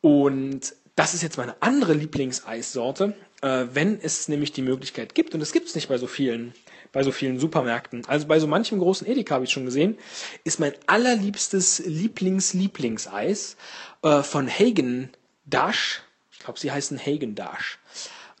[0.00, 5.40] und das ist jetzt meine andere Lieblingseissorte, äh, wenn es nämlich die Möglichkeit gibt, und
[5.40, 6.54] das gibt es nicht bei so vielen,
[6.92, 8.04] bei so vielen Supermärkten.
[8.06, 9.98] Also bei so manchem großen Edeka habe ich schon gesehen,
[10.44, 13.56] ist mein allerliebstes Lieblings-Lieblingseis
[14.02, 15.10] äh, von Hagen
[15.44, 16.02] Dash.
[16.32, 17.78] Ich glaube, sie heißen Hagen Dash.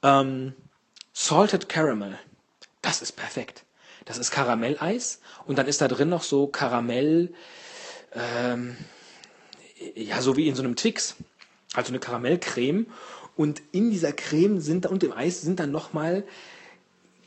[0.02, 0.54] Ähm,
[1.12, 2.18] Salted Caramel.
[2.80, 3.64] Das ist perfekt.
[4.04, 7.34] Das ist Karamelleis und dann ist da drin noch so Karamell,
[8.14, 8.76] ähm,
[9.94, 11.16] ja, so wie in so einem Twix.
[11.74, 12.86] Also eine Karamellcreme.
[13.36, 16.24] Und in dieser Creme sind und im Eis sind dann nochmal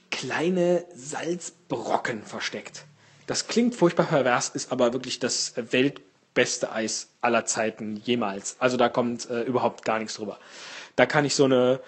[0.09, 2.85] kleine Salzbrocken versteckt.
[3.27, 8.57] Das klingt furchtbar pervers, ist aber wirklich das weltbeste Eis aller Zeiten jemals.
[8.59, 10.37] Also da kommt äh, überhaupt gar nichts drüber.
[10.97, 11.79] Da kann ich so eine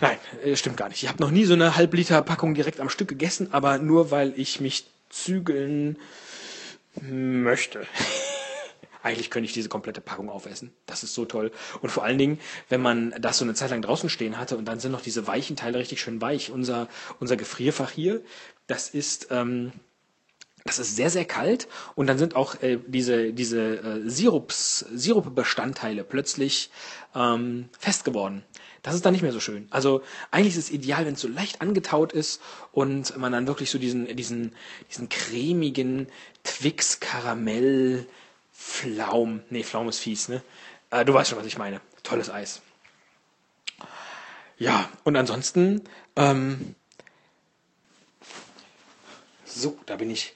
[0.00, 1.02] Nein, äh, stimmt gar nicht.
[1.02, 4.32] Ich habe noch nie so eine Halbliter Packung direkt am Stück gegessen, aber nur weil
[4.36, 5.98] ich mich zügeln
[7.00, 7.86] möchte.
[9.04, 10.72] Eigentlich könnte ich diese komplette Packung aufessen.
[10.86, 11.52] Das ist so toll.
[11.82, 12.40] Und vor allen Dingen,
[12.70, 15.26] wenn man das so eine Zeit lang draußen stehen hatte und dann sind noch diese
[15.26, 16.50] weichen Teile richtig schön weich.
[16.50, 16.88] Unser,
[17.20, 18.22] unser Gefrierfach hier,
[18.66, 19.72] das ist, ähm,
[20.64, 26.02] das ist sehr, sehr kalt und dann sind auch äh, diese, diese äh, Sirups, Sirupbestandteile
[26.02, 26.70] plötzlich
[27.14, 28.42] ähm, fest geworden.
[28.82, 29.66] Das ist dann nicht mehr so schön.
[29.68, 32.40] Also eigentlich ist es ideal, wenn es so leicht angetaut ist
[32.72, 34.54] und man dann wirklich so diesen, diesen,
[34.90, 36.06] diesen cremigen
[36.42, 38.06] Twix Karamell
[38.54, 40.42] Flaum, nee, Flaum ist fies, ne?
[40.90, 41.80] Äh, du weißt schon, was ich meine.
[42.04, 42.62] Tolles Eis.
[44.56, 45.82] Ja, und ansonsten,
[46.14, 46.76] ähm,
[49.44, 50.34] so, da bin ich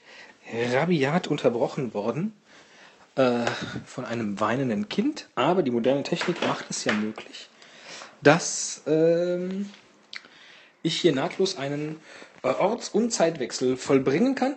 [0.51, 2.33] rabiat unterbrochen worden
[3.15, 3.45] äh,
[3.85, 7.49] von einem weinenden Kind, aber die moderne Technik macht es ja möglich,
[8.21, 9.69] dass ähm,
[10.83, 11.99] ich hier nahtlos einen
[12.43, 14.55] äh, Orts- und Zeitwechsel vollbringen kann.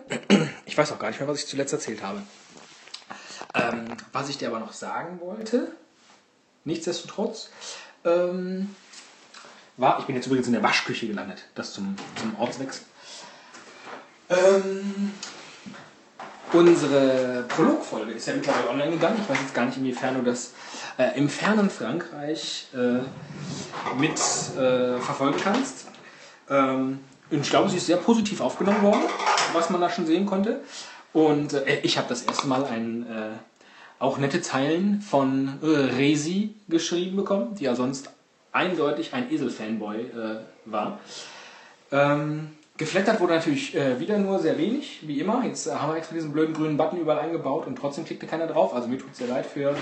[0.65, 2.21] Ich weiß auch gar nicht mehr, was ich zuletzt erzählt habe.
[3.55, 5.71] Ähm, was ich dir aber noch sagen wollte,
[6.65, 7.49] nichtsdestotrotz,
[8.05, 8.75] ähm,
[9.77, 12.83] war, ich bin jetzt übrigens in der Waschküche gelandet, das zum, zum Ortswechsel.
[14.29, 15.11] Ähm,
[16.51, 19.19] unsere Prologfolge ist ja mittlerweile online gegangen.
[19.21, 20.53] Ich weiß jetzt gar nicht, inwiefern du das
[20.97, 22.99] äh, im fernen Frankreich äh,
[23.99, 24.19] mit
[24.57, 25.87] äh, verfolgen kannst.
[26.49, 26.99] Ähm,
[27.29, 29.01] ich glaube, sie ist sehr positiv aufgenommen worden,
[29.53, 30.61] was man da schon sehen konnte.
[31.13, 33.29] Und äh, ich habe das erste Mal ein, äh,
[33.99, 38.09] auch nette Zeilen von äh, Resi geschrieben bekommen, die ja sonst
[38.51, 40.99] eindeutig ein Esel-Fanboy äh, war.
[41.91, 45.43] Ähm, geflattert wurde natürlich äh, wieder nur sehr wenig, wie immer.
[45.45, 48.73] Jetzt haben wir extra diesen blöden grünen Button überall eingebaut und trotzdem klickte keiner drauf.
[48.73, 49.75] Also mir tut es sehr leid für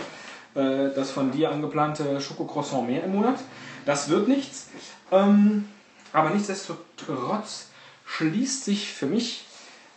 [0.53, 3.39] das von dir angeplante Schokocroissant mehr im Monat.
[3.85, 4.67] Das wird nichts.
[5.09, 5.65] Ähm,
[6.11, 7.69] aber nichtsdestotrotz
[8.05, 9.45] schließt sich für mich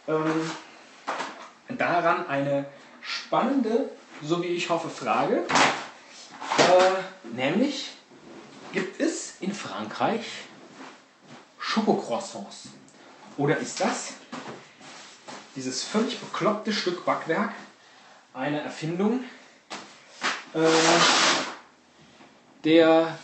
[0.07, 0.23] ähm,
[1.77, 2.67] daran eine
[3.03, 3.91] spannende,
[4.23, 5.45] so wie ich hoffe, Frage.
[6.59, 7.91] Äh, nämlich,
[8.73, 10.25] gibt es in Frankreich
[11.59, 12.69] Schokocroissants?
[13.37, 14.15] Oder ist das
[15.57, 17.53] dieses völlig bekloppte Stück Backwerk
[18.33, 19.25] eine Erfindung
[20.55, 20.61] äh,
[22.65, 23.19] der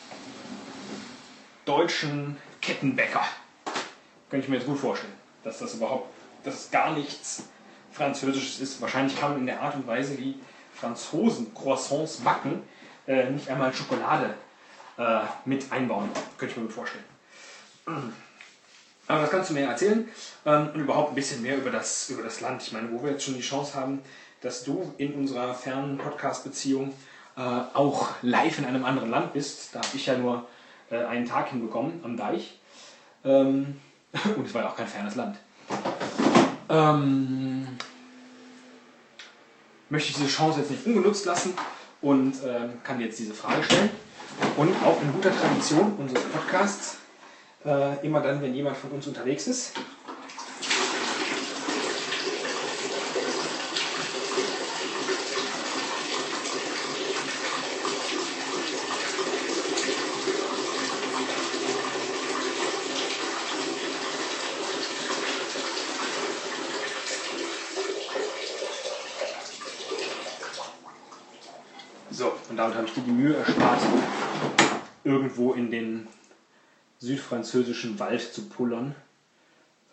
[1.65, 3.25] deutschen Kettenbäcker?
[4.31, 5.13] Könnte ich mir jetzt gut vorstellen,
[5.45, 6.13] dass das überhaupt,
[6.45, 7.45] dass gar nichts
[8.01, 8.81] Französisches ist.
[8.81, 10.37] Wahrscheinlich kann man in der Art und Weise, wie
[10.73, 12.63] Franzosen Croissants backen,
[13.07, 14.33] äh, nicht einmal Schokolade
[14.97, 16.09] äh, mit einbauen.
[16.39, 17.05] Könnte ich mir gut vorstellen.
[19.07, 20.09] Aber das kannst du mir erzählen
[20.47, 22.63] ähm, und überhaupt ein bisschen mehr über das, über das Land.
[22.63, 24.01] Ich meine, wo wir jetzt schon die Chance haben,
[24.41, 26.95] dass du in unserer fernen Podcast-Beziehung
[27.37, 29.75] äh, auch live in einem anderen Land bist.
[29.75, 30.47] Da habe ich ja nur
[30.91, 32.59] äh, einen Tag hinbekommen am Deich.
[33.25, 33.79] Ähm,
[34.37, 35.37] und es war ja auch kein fernes Land.
[36.71, 37.67] Ähm,
[39.91, 41.55] möchte ich diese Chance jetzt nicht ungenutzt lassen
[42.01, 43.91] und ähm, kann jetzt diese Frage stellen.
[44.57, 46.99] Und auch in guter Tradition unseres Podcasts,
[47.65, 49.73] äh, immer dann, wenn jemand von uns unterwegs ist,
[72.21, 73.81] So, und damit habe ich dir die Mühe erspart,
[75.05, 76.07] irgendwo in den
[76.99, 78.95] südfranzösischen Wald zu pullern,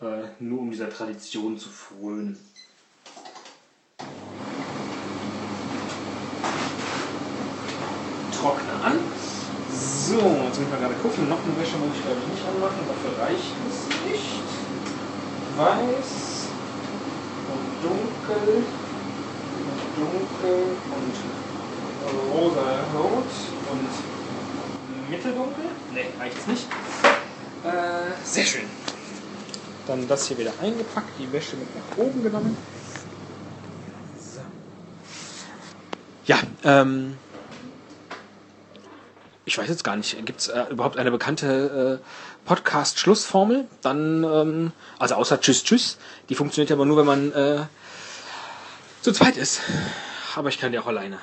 [0.01, 2.37] äh, nur um dieser Tradition zu frönen.
[8.37, 8.99] Trockne an.
[9.71, 11.29] So, jetzt müssen wir gerade gucken.
[11.29, 14.43] Noch eine Wäsche muss ich glaube ich nicht anmachen, dafür reicht es nicht.
[15.57, 16.47] Weiß
[17.49, 18.63] und dunkel
[19.67, 21.46] und dunkel und
[22.33, 23.25] rosa-rot
[23.71, 25.65] und mitteldunkel.
[25.93, 26.65] Ne, reicht's nicht.
[27.63, 28.65] Äh, sehr schön.
[29.87, 32.57] Dann das hier wieder eingepackt, die Wäsche mit nach oben genommen.
[34.19, 34.41] So.
[36.25, 37.17] Ja, ähm.
[39.45, 43.65] Ich weiß jetzt gar nicht, gibt es äh, überhaupt eine bekannte äh, Podcast-Schlussformel?
[43.81, 45.97] Dann, ähm, also außer Tschüss, Tschüss.
[46.27, 47.65] Die funktioniert aber nur, wenn man äh,
[49.01, 49.61] zu zweit ist.
[50.35, 51.17] Aber ich kann die auch alleine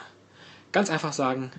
[0.75, 1.53] ganz einfach sagen,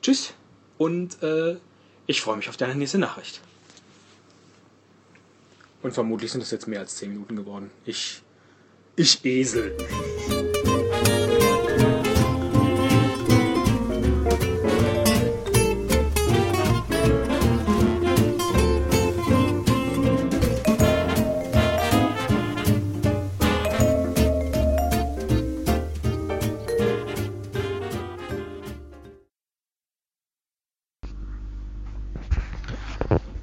[0.00, 0.32] tschüss
[0.78, 1.58] und äh,
[2.06, 3.40] ich freue mich auf deine nächste Nachricht.
[5.82, 7.70] Und vermutlich sind es jetzt mehr als 10 Minuten geworden.
[7.84, 8.22] Ich.
[8.96, 9.76] Ich Esel.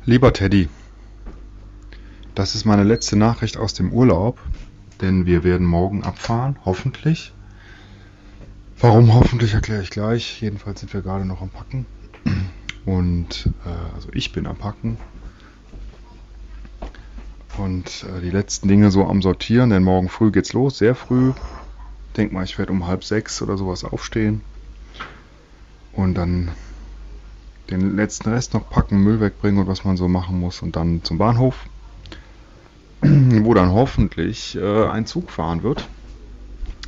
[0.08, 0.70] Lieber Teddy,
[2.34, 4.40] das ist meine letzte Nachricht aus dem Urlaub,
[5.02, 7.34] denn wir werden morgen abfahren, hoffentlich.
[8.80, 10.42] Warum hoffentlich erkläre ich gleich.
[10.42, 11.86] Jedenfalls sind wir gerade noch am Packen.
[12.86, 14.96] Und äh, also ich bin am Packen.
[17.58, 21.34] Und äh, die letzten Dinge so am Sortieren, denn morgen früh geht's los, sehr früh.
[22.16, 24.40] Denk mal, ich werde um halb sechs oder sowas aufstehen.
[25.92, 26.52] Und dann
[27.70, 31.04] den letzten Rest noch packen, Müll wegbringen und was man so machen muss und dann
[31.04, 31.66] zum Bahnhof,
[33.02, 35.88] wo dann hoffentlich äh, ein Zug fahren wird.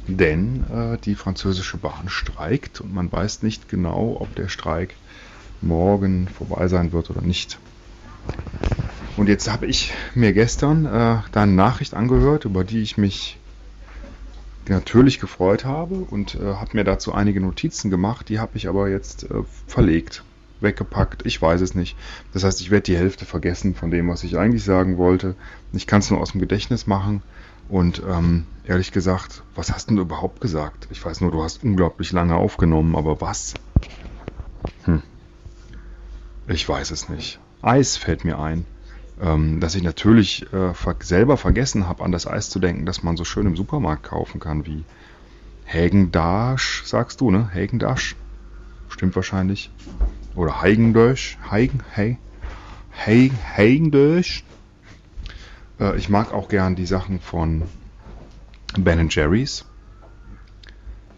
[0.07, 4.95] Denn äh, die französische Bahn streikt und man weiß nicht genau, ob der Streik
[5.61, 7.59] morgen vorbei sein wird oder nicht.
[9.17, 13.37] Und jetzt habe ich mir gestern äh, deine Nachricht angehört, über die ich mich
[14.67, 18.87] natürlich gefreut habe und äh, habe mir dazu einige Notizen gemacht, die habe ich aber
[18.87, 20.23] jetzt äh, verlegt
[20.61, 21.25] weggepackt.
[21.25, 21.97] Ich weiß es nicht.
[22.33, 25.35] Das heißt, ich werde die Hälfte vergessen von dem, was ich eigentlich sagen wollte.
[25.73, 27.21] Ich kann es nur aus dem Gedächtnis machen.
[27.69, 30.87] Und ähm, ehrlich gesagt, was hast du überhaupt gesagt?
[30.91, 33.53] Ich weiß nur, du hast unglaublich lange aufgenommen, aber was?
[34.85, 35.03] Hm.
[36.47, 37.39] Ich weiß es nicht.
[37.61, 38.65] Eis fällt mir ein.
[39.21, 43.17] Ähm, dass ich natürlich äh, selber vergessen habe, an das Eis zu denken, das man
[43.17, 44.83] so schön im Supermarkt kaufen kann, wie
[45.65, 47.49] Hägendasch, sagst du, ne?
[47.53, 48.15] Hägendasch.
[48.87, 49.69] Stimmt wahrscheinlich
[50.39, 52.17] oder Heigendurch, Heigen, Hei,
[53.05, 54.45] Hei, Heigendurch.
[55.81, 57.63] Äh, ich mag auch gern die Sachen von
[58.77, 59.65] Ben Jerry's.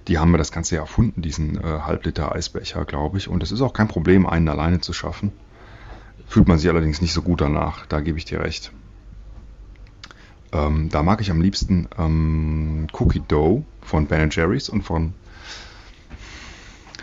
[0.08, 3.28] Die haben mir das Ganze ja erfunden, diesen äh, Halbliter Eisbecher, glaube ich.
[3.28, 5.32] Und es ist auch kein Problem, einen alleine zu schaffen.
[6.26, 8.72] Fühlt man sich allerdings nicht so gut danach, da gebe ich dir recht.
[10.52, 15.14] Ähm, da mag ich am liebsten ähm, Cookie Dough von Ben Jerry's und von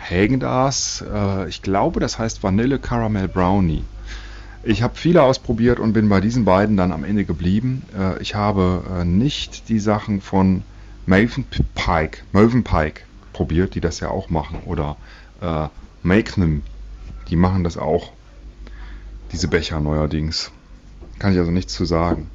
[0.09, 1.03] Häagen-Dazs.
[1.11, 3.83] Äh, ich glaube, das heißt Vanille Caramel Brownie.
[4.63, 7.83] Ich habe viele ausprobiert und bin bei diesen beiden dann am Ende geblieben.
[7.97, 10.63] Äh, ich habe äh, nicht die Sachen von
[11.05, 11.45] Maven
[11.75, 13.01] Pike, Maven Pike
[13.31, 14.59] probiert, die das ja auch machen.
[14.65, 14.97] Oder
[15.41, 15.67] äh,
[16.03, 16.63] Magnum,
[17.29, 18.11] die machen das auch.
[19.31, 20.51] Diese Becher neuerdings.
[21.19, 22.29] Kann ich also nichts zu sagen.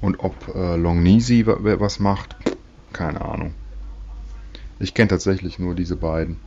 [0.00, 2.36] Und ob äh, Longnisi was macht,
[2.92, 3.54] keine Ahnung.
[4.80, 6.38] Ich kenne tatsächlich nur diese beiden.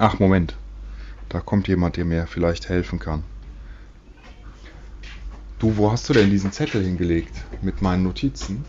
[0.00, 0.54] Ach, Moment.
[1.28, 3.24] Da kommt jemand, der mir vielleicht helfen kann.
[5.58, 8.64] Du, wo hast du denn diesen Zettel hingelegt mit meinen Notizen?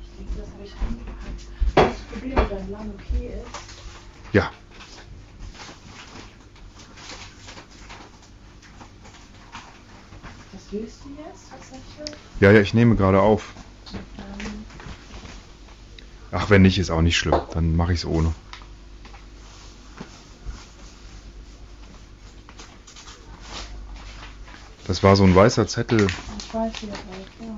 [0.00, 1.46] Ich denke, das habe ich reingepackt.
[1.74, 4.32] Das Problem, ob dein Lang okay ist.
[4.32, 4.52] Ja.
[10.52, 12.16] Was willst du jetzt tatsächlich?
[12.38, 13.54] Ja, ja, ich nehme gerade auf.
[13.92, 14.64] Ähm,
[16.30, 17.40] Ach, wenn nicht, ist auch nicht schlimm.
[17.50, 18.32] Dann mache ich es ohne.
[24.92, 27.56] Das war so ein weißer Zettel, ich weiß, wie das läuft, ja.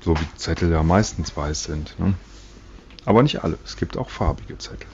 [0.00, 1.94] so wie Zettel ja meistens weiß sind.
[1.98, 2.14] Ne?
[3.04, 3.58] Aber nicht alle.
[3.62, 4.86] Es gibt auch farbige Zettel.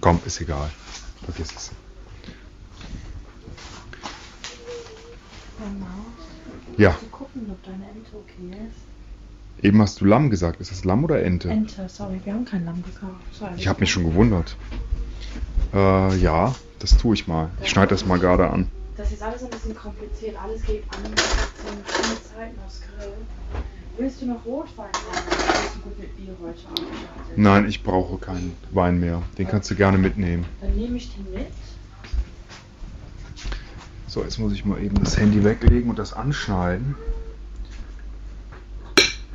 [0.00, 0.68] Komm, ist egal.
[1.24, 1.70] Vergiss es.
[5.60, 6.76] Ja, Maus.
[6.76, 8.66] Ja, Zu gucken, okay
[9.62, 10.60] eben hast du Lamm gesagt.
[10.60, 11.50] Ist das Lamm oder Ente?
[11.50, 13.14] Ente, sorry, wir haben kein Lamm gekauft.
[13.56, 14.56] Ich habe mich schon gewundert.
[15.76, 17.50] Äh, ja, das tue ich mal.
[17.60, 18.66] Ich schneide das mal gerade an.
[18.96, 20.34] Das ist alles ein bisschen kompliziert.
[20.42, 21.02] Alles geht an.
[21.02, 23.12] Wir haben keine Zeiten aufs Grill.
[23.98, 25.26] Willst du noch Rotwein haben?
[25.26, 27.36] Oder bist du gut mit Bier heute ausgestattet?
[27.36, 29.22] Nein, ich brauche keinen Wein mehr.
[29.36, 30.46] Den kannst du gerne mitnehmen.
[30.62, 31.48] Dann nehme ich den mit.
[34.06, 36.94] So, jetzt muss ich mal eben das Handy weglegen und das anschneiden.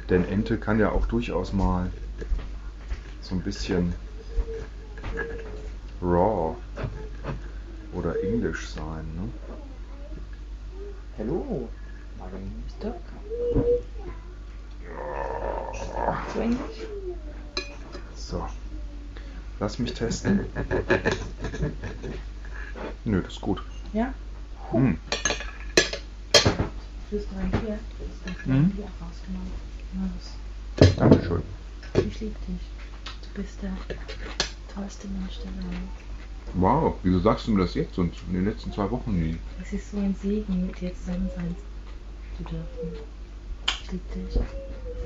[0.10, 1.92] Denn Ente kann ja auch durchaus mal
[3.22, 3.94] so ein bisschen
[6.02, 6.56] raw
[7.94, 9.06] oder englisch sein.
[9.16, 9.30] Ne?
[11.18, 11.70] Hello,
[12.18, 12.96] my name is Dirk.
[16.34, 16.86] Zu Englisch?
[18.16, 18.48] So.
[19.60, 20.46] Lass mich testen.
[23.06, 23.62] Nö, das ist gut.
[23.94, 24.14] Ja?
[24.72, 24.98] Hm.
[27.10, 27.78] Du ein Bier?
[28.00, 28.70] Das ist ein Mhm.
[28.72, 29.52] Bier rausgenommen.
[30.16, 30.96] Los.
[30.98, 31.44] Dankeschön.
[31.94, 32.62] Ich liebe dich.
[33.22, 33.74] Du bist der
[34.74, 35.82] tollste Mensch der Welt.
[36.54, 39.38] Wow, wieso sagst du mir das jetzt und in den letzten zwei Wochen nie?
[39.62, 41.56] Es ist so ein Segen, mit dir zusammen sein
[42.38, 43.00] zu dürfen.
[43.68, 44.36] Ich liebe dich.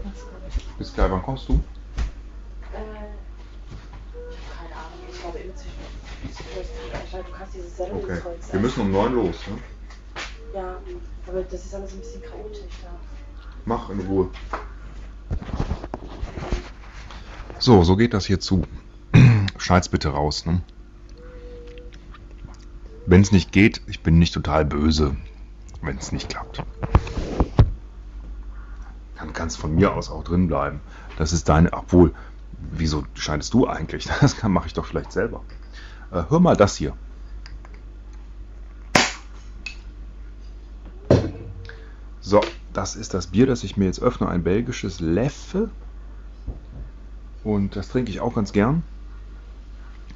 [0.03, 0.77] Mach's gut.
[0.77, 1.53] Bis gleich, wann kommst du?
[1.53, 5.75] Äh, keine Ahnung, ich glaube immer zwischen.
[6.23, 7.91] Ich glaube, du kannst dieses Okay.
[7.91, 8.53] Sendungsholz.
[8.53, 9.57] Wir müssen um neun los, ne?
[10.55, 10.77] Ja,
[11.27, 12.89] aber das ist alles ein bisschen chaotisch da.
[13.65, 14.29] Mach in Ruhe.
[17.59, 18.63] So, so geht das hier zu.
[19.65, 20.61] Schneid's bitte raus, ne?
[23.07, 25.15] Wenn es nicht geht, ich bin nicht total böse,
[25.81, 26.63] wenn es nicht klappt.
[29.17, 30.81] Dann kannst von mir aus auch drin bleiben.
[31.17, 31.73] Das ist deine.
[31.73, 32.13] Obwohl,
[32.73, 34.07] wieso schneidest du eigentlich?
[34.21, 35.41] Das mache ich doch vielleicht selber.
[36.11, 36.93] Äh, hör mal das hier.
[42.21, 42.41] So,
[42.71, 44.29] das ist das Bier, das ich mir jetzt öffne.
[44.29, 45.71] Ein belgisches Leffe.
[47.43, 48.83] Und das trinke ich auch ganz gern.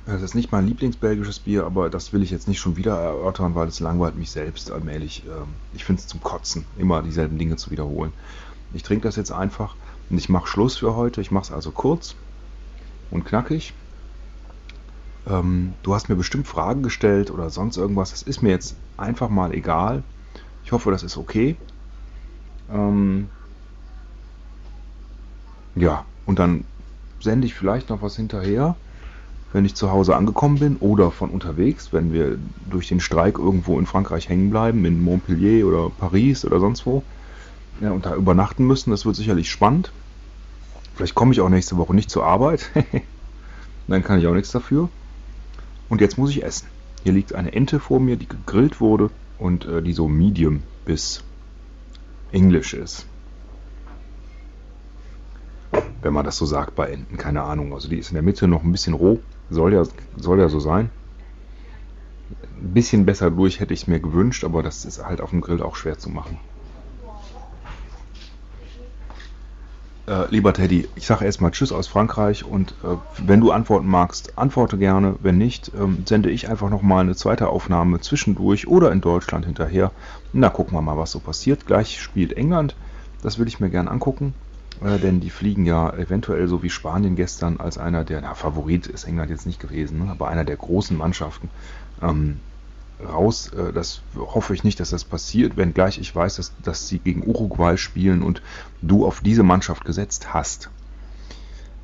[0.10, 3.54] Das ist nicht mein Lieblingsbelgisches Bier, aber das will ich jetzt nicht schon wieder erörtern,
[3.54, 5.24] weil es langweilt mich selbst allmählich.
[5.28, 8.12] Ähm, Ich finde es zum Kotzen, immer dieselben Dinge zu wiederholen.
[8.74, 9.76] Ich trinke das jetzt einfach
[10.10, 11.22] und ich mache Schluss für heute.
[11.22, 12.16] Ich mache es also kurz
[13.12, 13.74] und knackig.
[15.28, 18.10] Ähm, du hast mir bestimmt Fragen gestellt oder sonst irgendwas.
[18.10, 20.02] Das ist mir jetzt einfach mal egal.
[20.64, 21.56] Ich hoffe, das ist okay.
[22.72, 23.30] Ähm,
[25.76, 26.66] ja, und dann
[27.22, 28.76] sende ich vielleicht noch was hinterher,
[29.52, 32.38] wenn ich zu Hause angekommen bin oder von unterwegs, wenn wir
[32.70, 37.04] durch den Streik irgendwo in Frankreich hängen bleiben, in Montpellier oder Paris oder sonst wo,
[37.82, 38.92] ja, und da übernachten müssen.
[38.92, 39.92] Das wird sicherlich spannend.
[40.96, 42.70] Vielleicht komme ich auch nächste Woche nicht zur Arbeit.
[43.88, 44.90] dann kann ich auch nichts dafür.
[45.88, 46.68] Und jetzt muss ich essen.
[47.04, 51.24] Hier liegt eine Ente vor mir, die gegrillt wurde und äh, die so medium bis
[52.32, 53.06] englisch ist.
[56.02, 57.74] Wenn man das so sagt bei Enten, keine Ahnung.
[57.74, 59.20] Also die ist in der Mitte noch ein bisschen roh.
[59.50, 59.84] Soll ja,
[60.18, 60.90] soll ja so sein.
[62.62, 65.42] Ein bisschen besser durch hätte ich es mir gewünscht, aber das ist halt auf dem
[65.42, 66.38] Grill auch schwer zu machen.
[70.10, 74.40] Äh, lieber Teddy, ich sage erstmal Tschüss aus Frankreich und äh, wenn du antworten magst,
[74.40, 75.16] antworte gerne.
[75.22, 79.92] Wenn nicht, ähm, sende ich einfach nochmal eine zweite Aufnahme zwischendurch oder in Deutschland hinterher.
[80.34, 81.68] Na, gucken wir mal, was so passiert.
[81.68, 82.76] Gleich spielt England.
[83.22, 84.34] Das will ich mir gern angucken,
[84.82, 88.88] äh, denn die fliegen ja eventuell so wie Spanien gestern als einer der, na, Favorit
[88.88, 91.50] ist England jetzt nicht gewesen, ne, aber einer der großen Mannschaften
[92.02, 92.40] ähm,
[93.04, 93.52] raus.
[93.54, 97.28] Äh, das hoffe ich nicht, dass das passiert, wenngleich ich weiß, dass, dass sie gegen
[97.28, 98.42] Uruguay spielen und
[98.82, 100.70] du auf diese Mannschaft gesetzt hast.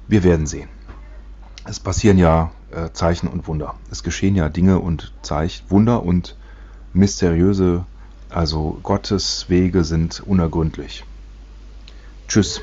[0.08, 0.70] Wir werden sehen.
[1.66, 3.76] Es passieren ja äh, Zeichen und Wunder.
[3.92, 6.38] Es geschehen ja Dinge und Zeichen, Wunder und
[6.94, 7.86] mysteriöse,
[8.30, 11.04] also Gottes Wege sind unergründlich.
[12.28, 12.62] Tschüss.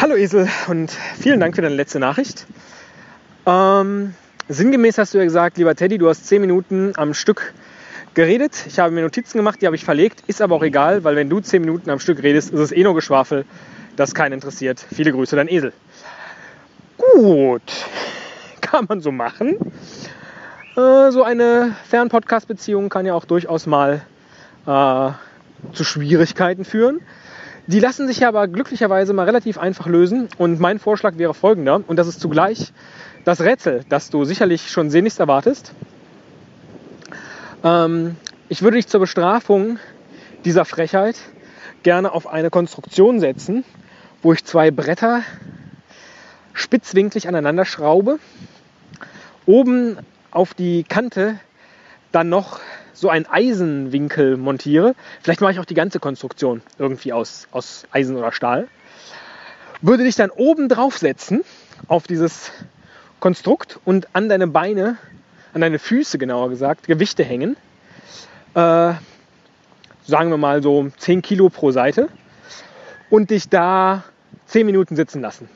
[0.00, 2.46] Hallo Esel und vielen Dank für deine letzte Nachricht.
[3.46, 4.14] Ähm,
[4.48, 7.52] sinngemäß hast du ja gesagt, lieber Teddy, du hast zehn Minuten am Stück
[8.14, 8.64] geredet.
[8.66, 10.22] Ich habe mir Notizen gemacht, die habe ich verlegt.
[10.26, 12.82] Ist aber auch egal, weil wenn du zehn Minuten am Stück redest, ist es eh
[12.82, 13.44] nur Geschwafel,
[13.96, 14.84] das keinen interessiert.
[14.92, 15.72] Viele Grüße, dein Esel.
[16.98, 17.62] Gut,
[18.60, 19.56] kann man so machen.
[20.76, 24.02] Äh, so eine Fern-Podcast-Beziehung kann ja auch durchaus mal
[24.66, 25.10] äh,
[25.72, 27.00] zu Schwierigkeiten führen.
[27.66, 30.28] Die lassen sich ja aber glücklicherweise mal relativ einfach lösen.
[30.38, 31.82] Und mein Vorschlag wäre folgender.
[31.86, 32.72] Und das ist zugleich
[33.24, 35.72] das Rätsel, das du sicherlich schon sehnlichst erwartest.
[37.64, 38.16] Ähm,
[38.48, 39.78] ich würde dich zur Bestrafung
[40.44, 41.16] dieser Frechheit
[41.82, 43.64] gerne auf eine Konstruktion setzen,
[44.22, 45.22] wo ich zwei Bretter
[46.52, 48.18] spitzwinklig aneinander schraube,
[49.46, 49.98] oben
[50.30, 51.38] auf die Kante
[52.10, 52.60] dann noch
[52.92, 54.94] so einen Eisenwinkel montiere.
[55.22, 58.68] Vielleicht mache ich auch die ganze Konstruktion irgendwie aus, aus Eisen oder Stahl.
[59.80, 61.42] Würde dich dann oben draufsetzen
[61.88, 62.52] auf dieses
[63.18, 64.98] Konstrukt und an deine Beine,
[65.52, 67.56] an deine Füße genauer gesagt, Gewichte hängen.
[68.54, 68.94] Äh,
[70.04, 72.08] sagen wir mal so 10 Kilo pro Seite.
[73.10, 74.04] Und dich da
[74.46, 75.48] 10 Minuten sitzen lassen.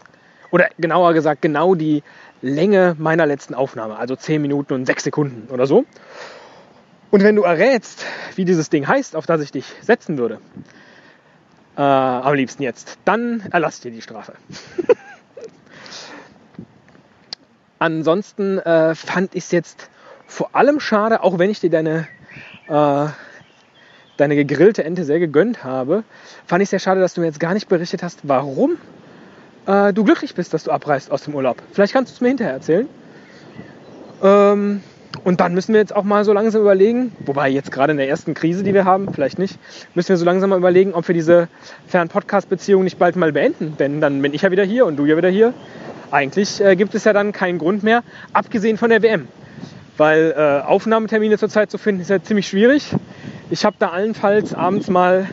[0.50, 2.02] Oder genauer gesagt, genau die
[2.42, 3.96] Länge meiner letzten Aufnahme.
[3.96, 5.84] Also 10 Minuten und 6 Sekunden oder so.
[7.10, 10.40] Und wenn du errätst, wie dieses Ding heißt, auf das ich dich setzen würde,
[11.76, 14.34] äh, am liebsten jetzt, dann erlass dir die Strafe.
[17.78, 19.90] Ansonsten äh, fand ich es jetzt
[20.26, 22.08] vor allem schade, auch wenn ich dir deine,
[22.68, 23.06] äh,
[24.16, 26.04] deine gegrillte Ente sehr gegönnt habe,
[26.46, 28.78] fand ich sehr schade, dass du mir jetzt gar nicht berichtet hast, warum
[29.66, 31.62] äh, du glücklich bist, dass du abreist aus dem Urlaub.
[31.72, 32.88] Vielleicht kannst du es mir hinterher erzählen.
[34.22, 34.80] Ähm,
[35.24, 38.08] und dann müssen wir jetzt auch mal so langsam überlegen, wobei jetzt gerade in der
[38.08, 39.58] ersten Krise, die wir haben, vielleicht nicht,
[39.94, 41.48] müssen wir so langsam mal überlegen, ob wir diese
[41.88, 43.76] Fern-Podcast-Beziehung nicht bald mal beenden.
[43.78, 45.54] Denn dann bin ich ja wieder hier und du ja wieder hier.
[46.10, 48.02] Eigentlich äh, gibt es ja dann keinen Grund mehr,
[48.32, 49.26] abgesehen von der WM.
[49.96, 52.94] Weil äh, Aufnahmetermine zurzeit zu finden, ist ja ziemlich schwierig.
[53.50, 55.26] Ich habe da allenfalls abends mal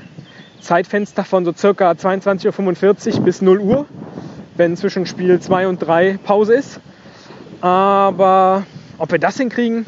[0.62, 3.86] Zeitfenster von so circa 22.45 Uhr bis 0 Uhr,
[4.56, 6.80] wenn zwischen Spiel 2 und 3 Pause ist.
[7.62, 8.66] Aber
[8.98, 9.86] ob wir das hinkriegen,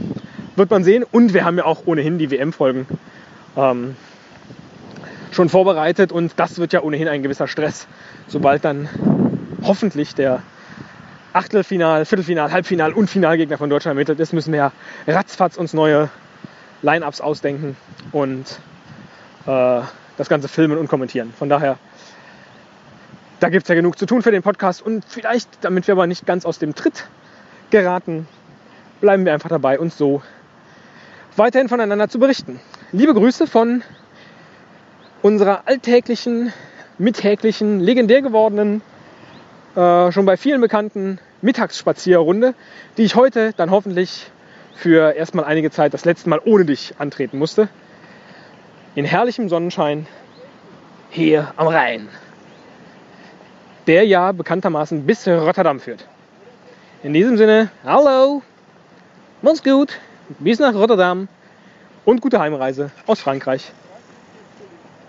[0.55, 1.03] wird man sehen.
[1.09, 2.85] Und wir haben ja auch ohnehin die WM-Folgen
[3.55, 3.95] ähm,
[5.31, 7.87] schon vorbereitet und das wird ja ohnehin ein gewisser Stress,
[8.27, 8.89] sobald dann
[9.63, 10.41] hoffentlich der
[11.35, 14.71] Achtelfinal, Viertelfinal, Halbfinal und Finalgegner von Deutschland ermittelt ist, müssen wir ja
[15.13, 16.09] ratzfatz uns neue
[16.81, 17.75] Line-Ups ausdenken
[18.13, 18.61] und
[19.45, 19.81] äh,
[20.15, 21.33] das Ganze filmen und kommentieren.
[21.37, 21.77] Von daher,
[23.41, 26.07] da gibt es ja genug zu tun für den Podcast und vielleicht, damit wir aber
[26.07, 27.05] nicht ganz aus dem Tritt
[27.69, 28.29] geraten,
[29.01, 30.21] bleiben wir einfach dabei, uns so
[31.35, 32.61] weiterhin voneinander zu berichten.
[32.93, 33.83] Liebe Grüße von
[35.21, 36.53] unserer alltäglichen,
[36.97, 38.81] mittäglichen, legendär gewordenen,
[39.75, 42.53] äh, schon bei vielen bekannten Mittagsspazierrunde,
[42.97, 44.31] die ich heute dann hoffentlich
[44.75, 47.69] für erstmal einige Zeit das letzte Mal ohne dich antreten musste.
[48.95, 50.07] In herrlichem Sonnenschein
[51.09, 52.07] hier am Rhein,
[53.87, 56.07] der ja bekanntermaßen bis Rotterdam führt.
[57.03, 58.41] In diesem Sinne, hallo,
[59.41, 59.99] mach's gut,
[60.39, 61.27] bis nach Rotterdam
[62.03, 63.71] und gute Heimreise aus Frankreich.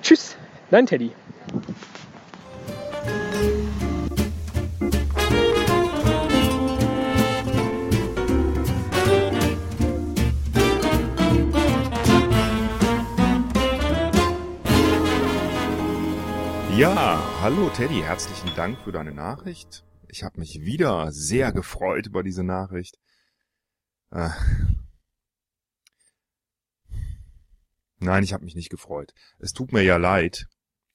[0.03, 0.37] Tschüss,
[0.71, 1.13] dein Teddy.
[16.77, 19.83] Ja, hallo Teddy, herzlichen Dank für deine Nachricht.
[20.09, 22.99] Ich habe mich wieder sehr gefreut über diese Nachricht.
[24.11, 24.29] Äh.
[27.99, 29.15] Nein, ich habe mich nicht gefreut.
[29.39, 30.49] Es tut mir ja leid.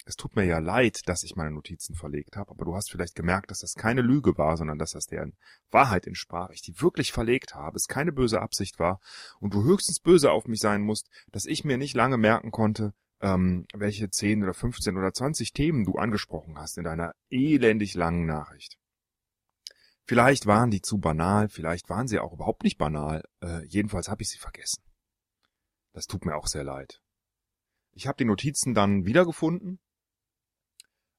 [0.05, 3.15] Es tut mir ja leid, dass ich meine Notizen verlegt habe, aber du hast vielleicht
[3.15, 5.35] gemerkt, dass das keine Lüge war, sondern dass das deren
[5.71, 6.51] Wahrheit entsprach.
[6.51, 8.99] Ich die wirklich verlegt habe, es keine böse Absicht war
[9.39, 12.93] und du höchstens böse auf mich sein musst, dass ich mir nicht lange merken konnte,
[13.21, 18.25] ähm, welche 10 oder 15 oder 20 Themen du angesprochen hast in deiner elendig langen
[18.25, 18.77] Nachricht.
[20.05, 23.23] Vielleicht waren die zu banal, vielleicht waren sie auch überhaupt nicht banal.
[23.41, 24.83] Äh, jedenfalls habe ich sie vergessen.
[25.93, 27.01] Das tut mir auch sehr leid.
[27.93, 29.79] Ich habe die Notizen dann wiedergefunden,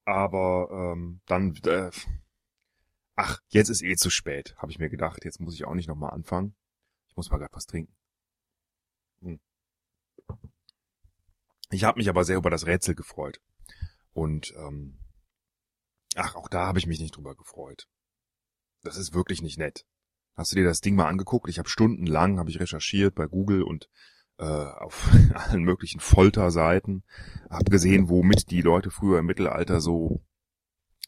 [0.05, 1.55] aber ähm, dann...
[1.65, 1.91] Äh,
[3.15, 5.25] ach, jetzt ist eh zu spät, habe ich mir gedacht.
[5.25, 6.55] Jetzt muss ich auch nicht nochmal anfangen.
[7.09, 7.95] Ich muss mal grad was trinken.
[9.21, 9.41] Hm.
[11.73, 13.41] Ich habe mich aber sehr über das Rätsel gefreut.
[14.13, 14.99] Und ähm,
[16.15, 17.89] ach, auch da habe ich mich nicht drüber gefreut.
[18.83, 19.87] Das ist wirklich nicht nett.
[20.35, 21.49] Hast du dir das Ding mal angeguckt?
[21.49, 23.89] Ich habe stundenlang habe ich recherchiert bei Google und
[24.39, 27.05] äh, auf allen möglichen Folterseiten,
[27.49, 30.23] hab gesehen, womit die Leute früher im Mittelalter so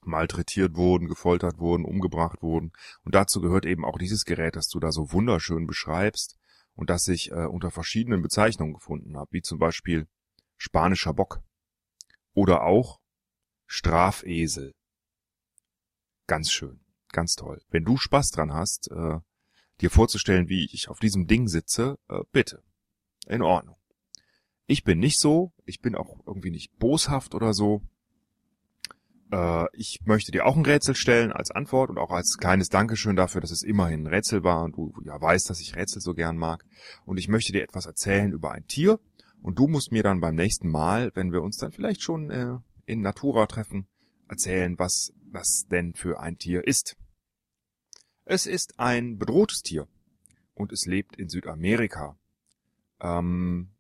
[0.02, 2.72] malträtiert wurden, gefoltert wurden, umgebracht wurden.
[3.04, 6.38] Und dazu gehört eben auch dieses Gerät, das du da so wunderschön beschreibst
[6.74, 10.06] und das ich äh, unter verschiedenen Bezeichnungen gefunden habe, wie zum Beispiel
[10.64, 11.42] spanischer Bock
[12.32, 13.00] oder auch
[13.66, 14.72] Strafesel.
[16.26, 16.80] Ganz schön,
[17.12, 17.60] ganz toll.
[17.68, 19.18] Wenn du Spaß dran hast, äh,
[19.82, 22.62] dir vorzustellen, wie ich auf diesem Ding sitze, äh, bitte.
[23.26, 23.76] In Ordnung.
[24.66, 27.82] Ich bin nicht so, ich bin auch irgendwie nicht boshaft oder so.
[29.30, 33.16] Äh, ich möchte dir auch ein Rätsel stellen als Antwort und auch als kleines Dankeschön
[33.16, 36.14] dafür, dass es immerhin ein Rätsel war und du ja weißt, dass ich Rätsel so
[36.14, 36.64] gern mag.
[37.04, 38.99] Und ich möchte dir etwas erzählen über ein Tier,
[39.45, 42.57] und du musst mir dann beim nächsten Mal, wenn wir uns dann vielleicht schon äh,
[42.87, 43.87] in Natura treffen,
[44.26, 46.96] erzählen, was das denn für ein Tier ist.
[48.25, 49.87] Es ist ein bedrohtes Tier
[50.54, 52.18] und es lebt in Südamerika.
[53.03, 53.75] Ähm,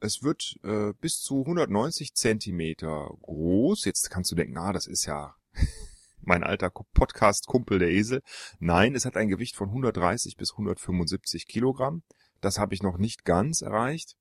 [0.00, 3.84] es wird äh, bis zu 190 Zentimeter groß.
[3.84, 5.36] Jetzt kannst du denken, ah, das ist ja
[6.22, 8.20] mein alter Podcast-Kumpel der Esel.
[8.58, 12.02] Nein, es hat ein Gewicht von 130 bis 175 Kilogramm.
[12.40, 14.16] Das habe ich noch nicht ganz erreicht.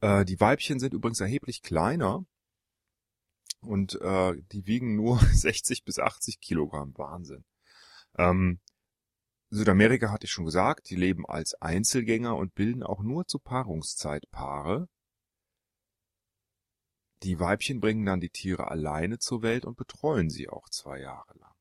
[0.00, 2.24] Äh, die Weibchen sind übrigens erheblich kleiner
[3.60, 6.96] und äh, die wiegen nur 60 bis 80 Kilogramm.
[6.96, 7.44] Wahnsinn.
[8.16, 8.60] Ähm,
[9.50, 14.30] Südamerika hatte ich schon gesagt, die leben als Einzelgänger und bilden auch nur zur Paarungszeit
[14.30, 14.88] Paare.
[17.22, 21.36] Die Weibchen bringen dann die Tiere alleine zur Welt und betreuen sie auch zwei Jahre
[21.38, 21.54] lang.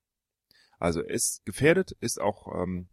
[0.78, 2.90] Also es gefährdet ist auch ähm,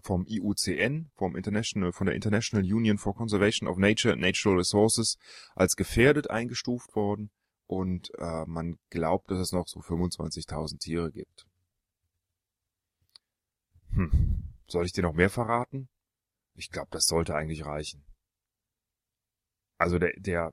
[0.00, 5.18] vom IUCN, vom International, von der International Union for Conservation of Nature and Natural Resources
[5.54, 7.30] als gefährdet eingestuft worden
[7.66, 11.46] und äh, man glaubt, dass es noch so 25.000 Tiere gibt.
[13.90, 14.54] Hm.
[14.66, 15.88] Soll ich dir noch mehr verraten?
[16.54, 18.04] Ich glaube, das sollte eigentlich reichen.
[19.78, 20.52] Also der, der,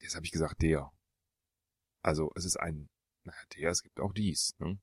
[0.00, 0.90] jetzt habe ich gesagt der.
[2.02, 2.88] Also es ist ein,
[3.24, 4.54] naja, der, es gibt auch dies.
[4.58, 4.78] Ne?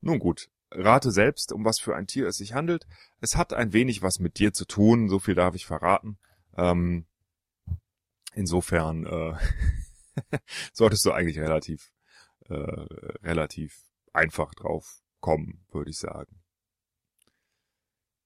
[0.00, 2.86] Nun gut, rate selbst, um was für ein Tier es sich handelt.
[3.20, 6.18] Es hat ein wenig was mit dir zu tun, so viel darf ich verraten.
[6.56, 7.06] Ähm,
[8.34, 10.38] insofern äh,
[10.72, 11.92] solltest du eigentlich relativ,
[12.48, 12.54] äh,
[13.22, 16.42] relativ einfach drauf kommen, würde ich sagen.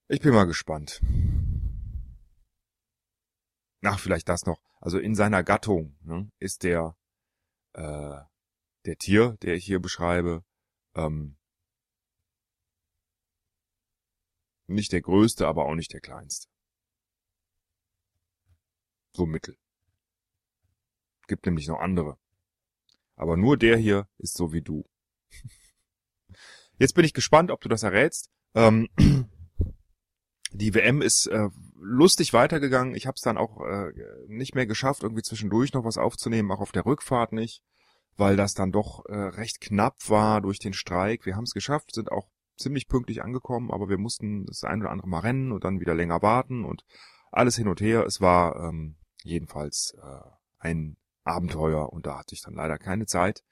[0.08, 1.00] Ich bin mal gespannt.
[3.82, 4.60] Ach, vielleicht das noch.
[4.80, 6.96] Also in seiner Gattung ne, ist der
[7.74, 8.20] äh,
[8.86, 10.44] der Tier, der ich hier beschreibe,
[10.94, 11.37] ähm,
[14.68, 16.48] nicht der größte, aber auch nicht der kleinste.
[19.12, 19.56] So mittel.
[21.26, 22.18] Gibt nämlich noch andere.
[23.16, 24.84] Aber nur der hier ist so wie du.
[26.78, 28.30] Jetzt bin ich gespannt, ob du das errätst.
[28.54, 28.88] Ähm,
[30.52, 32.94] die WM ist äh, lustig weitergegangen.
[32.94, 33.92] Ich habe es dann auch äh,
[34.28, 37.62] nicht mehr geschafft, irgendwie zwischendurch noch was aufzunehmen, auch auf der Rückfahrt nicht,
[38.16, 41.26] weil das dann doch äh, recht knapp war durch den Streik.
[41.26, 44.90] Wir haben es geschafft, sind auch ziemlich pünktlich angekommen, aber wir mussten das ein oder
[44.90, 46.84] andere Mal rennen und dann wieder länger warten und
[47.30, 48.04] alles hin und her.
[48.04, 53.44] Es war ähm, jedenfalls äh, ein Abenteuer und da hatte ich dann leider keine Zeit.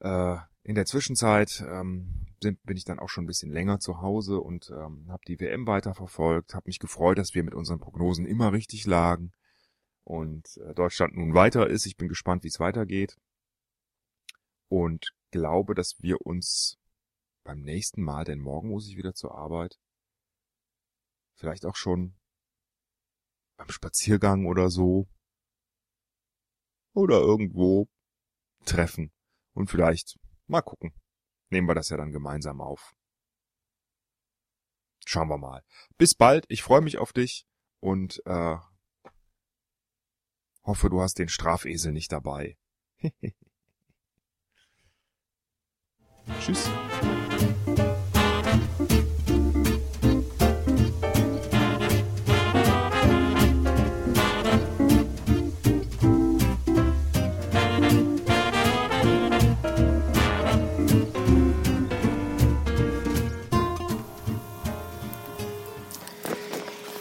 [0.00, 4.00] Äh, in der Zwischenzeit ähm, sind, bin ich dann auch schon ein bisschen länger zu
[4.00, 8.26] Hause und ähm, habe die WM weiterverfolgt, habe mich gefreut, dass wir mit unseren Prognosen
[8.26, 9.32] immer richtig lagen
[10.04, 11.86] und äh, Deutschland nun weiter ist.
[11.86, 13.16] Ich bin gespannt, wie es weitergeht
[14.68, 16.78] und glaube, dass wir uns
[17.48, 19.80] beim nächsten Mal, denn morgen muss ich wieder zur Arbeit,
[21.34, 22.14] vielleicht auch schon
[23.56, 25.08] beim Spaziergang oder so
[26.92, 27.88] oder irgendwo
[28.66, 29.14] treffen
[29.54, 30.92] und vielleicht mal gucken.
[31.48, 32.94] Nehmen wir das ja dann gemeinsam auf.
[35.06, 35.64] Schauen wir mal.
[35.96, 36.44] Bis bald.
[36.48, 37.46] Ich freue mich auf dich
[37.80, 38.58] und äh,
[40.64, 42.58] hoffe, du hast den Strafesel nicht dabei.
[46.40, 46.70] Tschüss.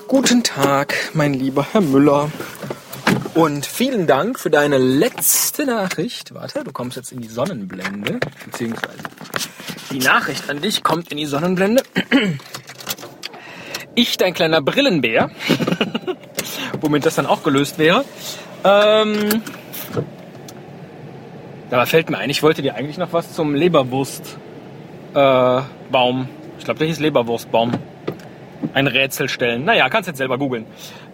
[0.07, 2.31] Guten Tag, mein lieber Herr Müller.
[3.33, 6.33] Und vielen Dank für deine letzte Nachricht.
[6.33, 8.21] Warte, du kommst jetzt in die Sonnenblende.
[8.45, 9.03] Beziehungsweise
[9.91, 11.83] die Nachricht an dich kommt in die Sonnenblende.
[13.95, 15.29] Ich, dein kleiner Brillenbär.
[16.81, 18.05] Womit das dann auch gelöst wäre.
[18.63, 19.41] Ähm,
[21.69, 24.37] dabei fällt mir ein, ich wollte dir eigentlich noch was zum Leberwurstbaum.
[25.13, 27.73] Äh, ich glaube, der hieß Leberwurstbaum
[28.73, 29.65] ein Rätsel stellen.
[29.65, 30.65] Naja, kannst jetzt selber googeln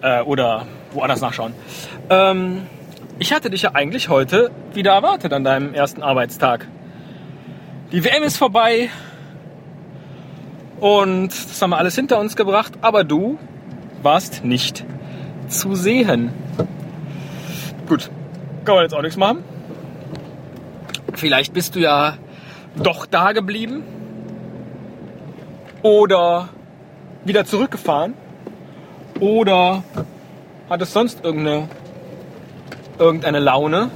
[0.01, 1.53] äh, oder woanders nachschauen.
[2.09, 2.67] Ähm,
[3.19, 6.67] ich hatte dich ja eigentlich heute wieder erwartet an deinem ersten Arbeitstag.
[7.91, 8.89] Die WM ist vorbei
[10.79, 13.37] und das haben wir alles hinter uns gebracht, aber du
[14.01, 14.83] warst nicht
[15.47, 16.33] zu sehen.
[17.87, 18.09] Gut,
[18.65, 19.43] kann man jetzt auch nichts machen.
[21.13, 22.17] Vielleicht bist du ja
[22.75, 23.83] doch da geblieben.
[25.83, 26.49] Oder
[27.25, 28.13] wieder zurückgefahren?
[29.19, 29.83] Oder
[30.69, 31.67] hat es sonst irgendeine,
[32.99, 33.89] irgendeine Laune,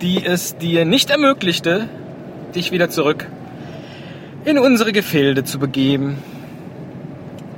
[0.00, 1.88] die es dir nicht ermöglichte,
[2.54, 3.26] dich wieder zurück
[4.44, 6.18] in unsere Gefilde zu begeben?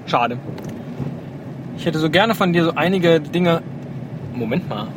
[0.07, 0.39] Schade.
[1.77, 3.63] Ich hätte so gerne von dir so einige Dinge.
[4.35, 4.89] Moment mal.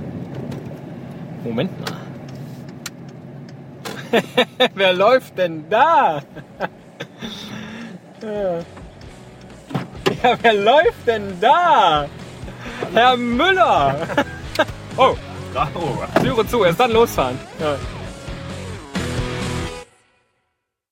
[1.44, 1.96] Moment mal.
[4.76, 6.22] Wer läuft denn da?
[8.22, 8.60] ja.
[10.26, 12.08] Ja, wer läuft denn da?
[12.94, 13.96] Herr Müller!
[14.98, 15.14] Oh,
[16.22, 17.38] Türe zu, erst dann losfahren.
[17.60, 17.76] Ja.